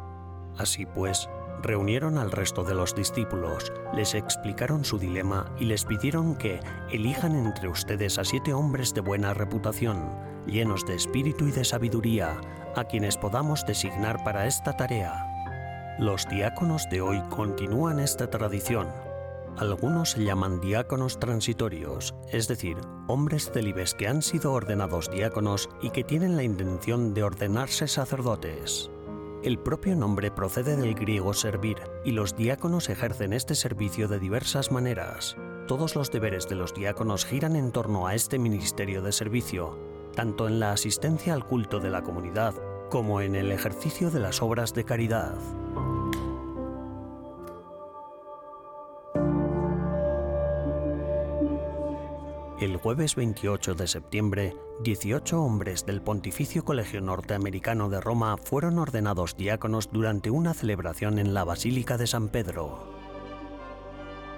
Así 0.58 0.86
pues, 0.86 1.30
reunieron 1.62 2.18
al 2.18 2.32
resto 2.32 2.64
de 2.64 2.76
los 2.76 2.96
discípulos, 2.96 3.72
les 3.94 4.16
explicaron 4.16 4.84
su 4.84 4.98
dilema 4.98 5.52
y 5.60 5.66
les 5.66 5.86
pidieron 5.86 6.36
que 6.36 6.60
elijan 6.92 7.36
entre 7.36 7.68
ustedes 7.68 8.18
a 8.18 8.24
siete 8.24 8.54
hombres 8.54 8.94
de 8.94 9.02
buena 9.02 9.34
reputación, 9.34 10.10
llenos 10.46 10.86
de 10.86 10.96
espíritu 10.96 11.48
y 11.48 11.52
de 11.52 11.64
sabiduría, 11.64 12.42
a 12.76 12.84
quienes 12.86 13.18
podamos 13.18 13.66
designar 13.66 14.24
para 14.24 14.48
esta 14.48 14.76
tarea. 14.76 15.28
Los 16.00 16.28
diáconos 16.30 16.88
de 16.90 17.02
hoy 17.02 17.22
continúan 17.30 18.00
esta 18.00 18.30
tradición. 18.30 18.88
Algunos 19.58 20.12
se 20.12 20.24
llaman 20.24 20.60
diáconos 20.60 21.20
transitorios, 21.20 22.16
es 22.32 22.48
decir, 22.48 22.78
hombres 23.08 23.52
celibes 23.52 23.94
que 23.94 24.08
han 24.08 24.22
sido 24.22 24.54
ordenados 24.54 25.12
diáconos 25.12 25.70
y 25.82 25.90
que 25.92 26.04
tienen 26.04 26.36
la 26.36 26.44
intención 26.44 27.14
de 27.14 27.24
ordenarse 27.24 27.88
sacerdotes. 27.88 28.90
El 29.44 29.60
propio 29.60 29.96
nombre 29.96 30.32
procede 30.32 30.78
del 30.78 30.94
griego 30.94 31.34
servir, 31.34 31.78
y 32.06 32.12
los 32.12 32.36
diáconos 32.36 32.90
ejercen 32.90 33.34
este 33.34 33.56
servicio 33.56 34.08
de 34.08 34.20
diversas 34.20 34.72
maneras. 34.72 35.36
Todos 35.68 35.96
los 35.96 36.12
deberes 36.12 36.48
de 36.48 36.56
los 36.56 36.74
diáconos 36.74 37.26
giran 37.26 37.56
en 37.56 37.72
torno 37.72 38.08
a 38.08 38.16
este 38.16 38.40
ministerio 38.40 39.02
de 39.02 39.12
servicio, 39.12 39.78
tanto 40.16 40.48
en 40.48 40.60
la 40.60 40.72
asistencia 40.72 41.34
al 41.34 41.46
culto 41.46 41.80
de 41.80 41.90
la 41.90 42.04
comunidad 42.04 42.54
como 42.90 43.22
en 43.22 43.36
el 43.36 43.52
ejercicio 43.52 44.12
de 44.12 44.20
las 44.20 44.42
obras 44.42 44.74
de 44.74 44.84
caridad. 44.84 45.36
El 52.62 52.78
jueves 52.78 53.16
28 53.16 53.74
de 53.74 53.88
septiembre, 53.88 54.56
18 54.84 55.42
hombres 55.42 55.84
del 55.84 56.00
Pontificio 56.00 56.64
Colegio 56.64 57.02
Norteamericano 57.02 57.90
de 57.90 58.00
Roma 58.00 58.38
fueron 58.38 58.78
ordenados 58.78 59.36
diáconos 59.36 59.90
durante 59.92 60.30
una 60.30 60.54
celebración 60.54 61.18
en 61.18 61.34
la 61.34 61.44
Basílica 61.44 61.98
de 61.98 62.06
San 62.06 62.30
Pedro. 62.30 62.94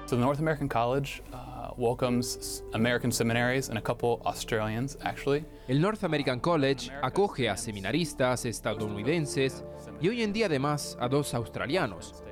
So 0.06 0.16
the 0.16 0.22
North 0.22 0.40
American 0.40 0.70
College 0.70 1.22
uh, 1.34 1.74
welcomes 1.76 2.64
American 2.74 3.12
seminaries 3.12 3.68
and 3.68 3.78
a 3.78 3.82
couple 3.82 4.22
Australians, 4.24 4.98
actually. 5.04 5.44
El 5.68 5.82
North 5.82 6.06
American 6.06 6.40
College 6.40 6.94
acoge 7.02 7.50
a 7.50 7.58
seminaristas 7.58 8.46
estadounidenses 8.46 9.66
y 10.00 10.08
hoy 10.08 10.22
en 10.22 10.32
día 10.32 10.46
además 10.46 10.96
a 11.02 11.10
dos 11.10 11.34
australianos. 11.34 12.24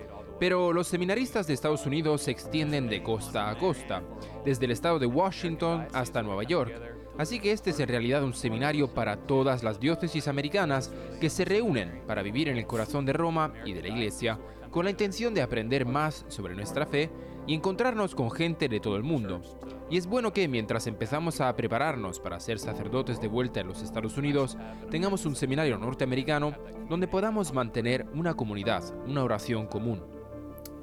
Pero 0.42 0.74
los 0.74 0.88
seminaristas 0.88 1.46
de 1.46 1.54
Estados 1.54 1.86
Unidos 1.86 2.24
se 2.24 2.32
extienden 2.32 2.90
de 2.90 3.04
costa 3.04 3.52
a 3.52 3.60
costa, 3.60 4.02
desde 4.44 4.66
el 4.66 4.72
estado 4.72 4.98
de 4.98 5.06
Washington 5.06 5.86
hasta 5.94 6.24
Nueva 6.24 6.42
York. 6.42 6.74
Así 7.16 7.40
que 7.40 7.52
este 7.52 7.70
es 7.70 7.80
en 7.80 7.88
realidad 7.88 8.24
un 8.24 8.34
seminario 8.34 8.92
para 8.92 9.18
todas 9.18 9.62
las 9.62 9.80
diócesis 9.80 10.28
americanas 10.28 10.92
que 11.20 11.30
se 11.30 11.46
reúnen 11.46 12.02
para 12.08 12.24
vivir 12.24 12.50
en 12.50 12.58
el 12.58 12.66
corazón 12.66 13.06
de 13.06 13.14
Roma 13.14 13.54
y 13.66 13.74
de 13.74 13.84
la 13.84 13.90
Iglesia 13.90 14.40
con 14.72 14.86
la 14.86 14.90
intención 14.90 15.36
de 15.36 15.44
aprender 15.44 15.86
más 15.86 16.26
sobre 16.28 16.56
nuestra 16.56 16.88
fe 16.88 17.12
y 17.46 17.54
encontrarnos 17.54 18.16
con 18.16 18.32
gente 18.32 18.68
de 18.68 18.80
todo 18.80 18.96
el 18.96 19.04
mundo. 19.04 19.44
Y 19.92 19.98
es 19.98 20.08
bueno 20.08 20.34
que 20.34 20.48
mientras 20.48 20.88
empezamos 20.88 21.40
a 21.40 21.56
prepararnos 21.56 22.20
para 22.20 22.40
ser 22.40 22.58
sacerdotes 22.58 23.22
de 23.22 23.28
vuelta 23.28 23.60
en 23.60 23.68
los 23.68 23.84
Estados 23.84 24.18
Unidos, 24.18 24.58
tengamos 24.90 25.24
un 25.28 25.36
seminario 25.36 25.78
norteamericano 25.78 26.56
donde 26.90 27.08
podamos 27.08 27.54
mantener 27.54 28.08
una 28.16 28.34
comunidad, 28.34 28.84
una 29.06 29.24
oración 29.24 29.68
común. 29.68 30.21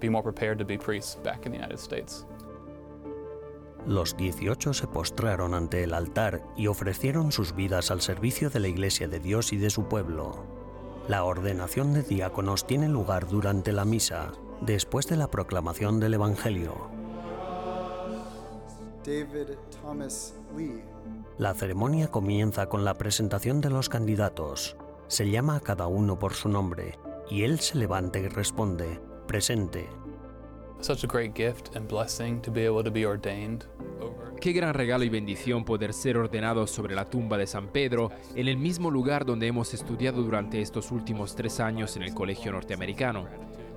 Be 0.00 0.08
more 0.08 0.22
prepared 0.22 0.58
to 0.58 0.64
be 0.64 0.78
priests 0.78 1.18
back 1.22 1.46
in 1.46 1.52
the 1.52 1.58
United 1.58 1.78
States. 1.78 2.26
Los 3.86 4.16
18 4.16 4.74
se 4.74 4.86
postraron 4.86 5.54
ante 5.54 5.82
el 5.82 5.94
altar 5.94 6.42
y 6.56 6.66
ofrecieron 6.66 7.32
sus 7.32 7.54
vidas 7.54 7.90
al 7.90 8.00
servicio 8.00 8.50
de 8.50 8.60
la 8.60 8.68
Iglesia 8.68 9.08
de 9.08 9.18
Dios 9.18 9.52
y 9.52 9.56
de 9.56 9.70
su 9.70 9.84
pueblo. 9.84 10.44
La 11.08 11.24
ordenación 11.24 11.94
de 11.94 12.02
diáconos 12.02 12.66
tiene 12.66 12.88
lugar 12.88 13.28
durante 13.28 13.72
la 13.72 13.86
misa, 13.86 14.32
después 14.60 15.06
de 15.06 15.16
la 15.16 15.30
proclamación 15.30 16.00
del 16.00 16.14
Evangelio. 16.14 16.90
David 19.04 19.56
Thomas 19.80 20.34
Lee. 20.54 20.82
La 21.38 21.54
ceremonia 21.54 22.08
comienza 22.08 22.68
con 22.68 22.84
la 22.84 22.94
presentación 22.94 23.62
de 23.62 23.70
los 23.70 23.88
candidatos. 23.88 24.76
Se 25.06 25.30
llama 25.30 25.56
a 25.56 25.60
cada 25.60 25.86
uno 25.86 26.18
por 26.18 26.34
su 26.34 26.50
nombre 26.50 26.98
y 27.30 27.44
él 27.44 27.60
se 27.60 27.78
levanta 27.78 28.18
y 28.18 28.28
responde, 28.28 29.00
presente. 29.28 29.88
Such 30.80 31.04
a 31.04 31.06
great 31.06 31.34
gift 31.34 31.76
and 31.76 31.88
blessing 31.88 32.40
to 32.42 32.50
be 32.50 32.64
able 32.64 32.82
to 32.82 32.90
be 32.90 33.06
ordained 33.06 33.64
over. 34.00 34.34
Qué 34.40 34.52
gran 34.52 34.74
regalo 34.74 35.04
y 35.04 35.08
bendición 35.08 35.64
poder 35.64 35.92
ser 35.92 36.16
ordenados 36.16 36.70
sobre 36.70 36.94
la 36.94 37.04
tumba 37.04 37.36
de 37.36 37.46
San 37.46 37.68
Pedro, 37.68 38.10
en 38.34 38.48
el 38.48 38.56
mismo 38.56 38.90
lugar 38.90 39.24
donde 39.24 39.46
hemos 39.46 39.74
estudiado 39.74 40.22
durante 40.22 40.60
estos 40.60 40.90
últimos 40.90 41.36
tres 41.36 41.60
años 41.60 41.96
en 41.96 42.02
el 42.02 42.14
colegio 42.14 42.52
norteamericano. 42.52 43.26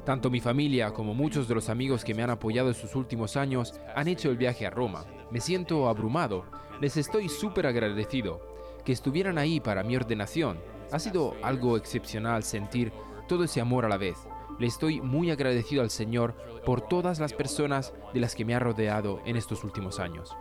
Tanto 0.05 0.29
mi 0.31 0.39
familia 0.39 0.93
como 0.93 1.13
muchos 1.13 1.47
de 1.47 1.55
los 1.55 1.69
amigos 1.69 2.03
que 2.03 2.15
me 2.15 2.23
han 2.23 2.29
apoyado 2.31 2.69
en 2.69 2.75
sus 2.75 2.95
últimos 2.95 3.37
años 3.37 3.73
han 3.95 4.07
hecho 4.07 4.31
el 4.31 4.37
viaje 4.37 4.65
a 4.65 4.71
Roma. 4.71 5.05
Me 5.29 5.39
siento 5.39 5.89
abrumado. 5.89 6.45
Les 6.79 6.97
estoy 6.97 7.29
súper 7.29 7.67
agradecido. 7.67 8.41
Que 8.83 8.93
estuvieran 8.93 9.37
ahí 9.37 9.59
para 9.59 9.83
mi 9.83 9.95
ordenación. 9.95 10.59
Ha 10.91 10.97
sido 10.97 11.35
algo 11.43 11.77
excepcional 11.77 12.43
sentir 12.43 12.91
todo 13.27 13.43
ese 13.43 13.61
amor 13.61 13.85
a 13.85 13.89
la 13.89 13.97
vez. 13.97 14.17
Le 14.61 14.67
estoy 14.67 15.01
muy 15.01 15.31
agradecido 15.31 15.81
al 15.81 15.89
Señor 15.89 16.35
por 16.63 16.81
todas 16.81 17.19
las 17.19 17.33
personas 17.33 17.93
de 18.13 18.19
las 18.19 18.35
que 18.35 18.45
me 18.45 18.53
ha 18.53 18.59
rodeado 18.59 19.19
en 19.25 19.35
estos 19.35 19.63
últimos 19.63 19.99
años. 19.99 20.37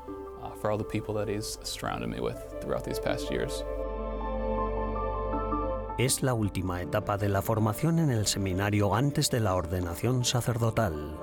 uh. 5.72 5.94
Es 5.96 6.22
la 6.22 6.34
última 6.34 6.82
etapa 6.82 7.16
de 7.16 7.30
la 7.30 7.40
formación 7.40 7.98
en 7.98 8.10
el 8.10 8.26
seminario 8.26 8.94
antes 8.94 9.30
de 9.30 9.40
la 9.40 9.54
ordenación 9.54 10.26
sacerdotal. 10.26 11.16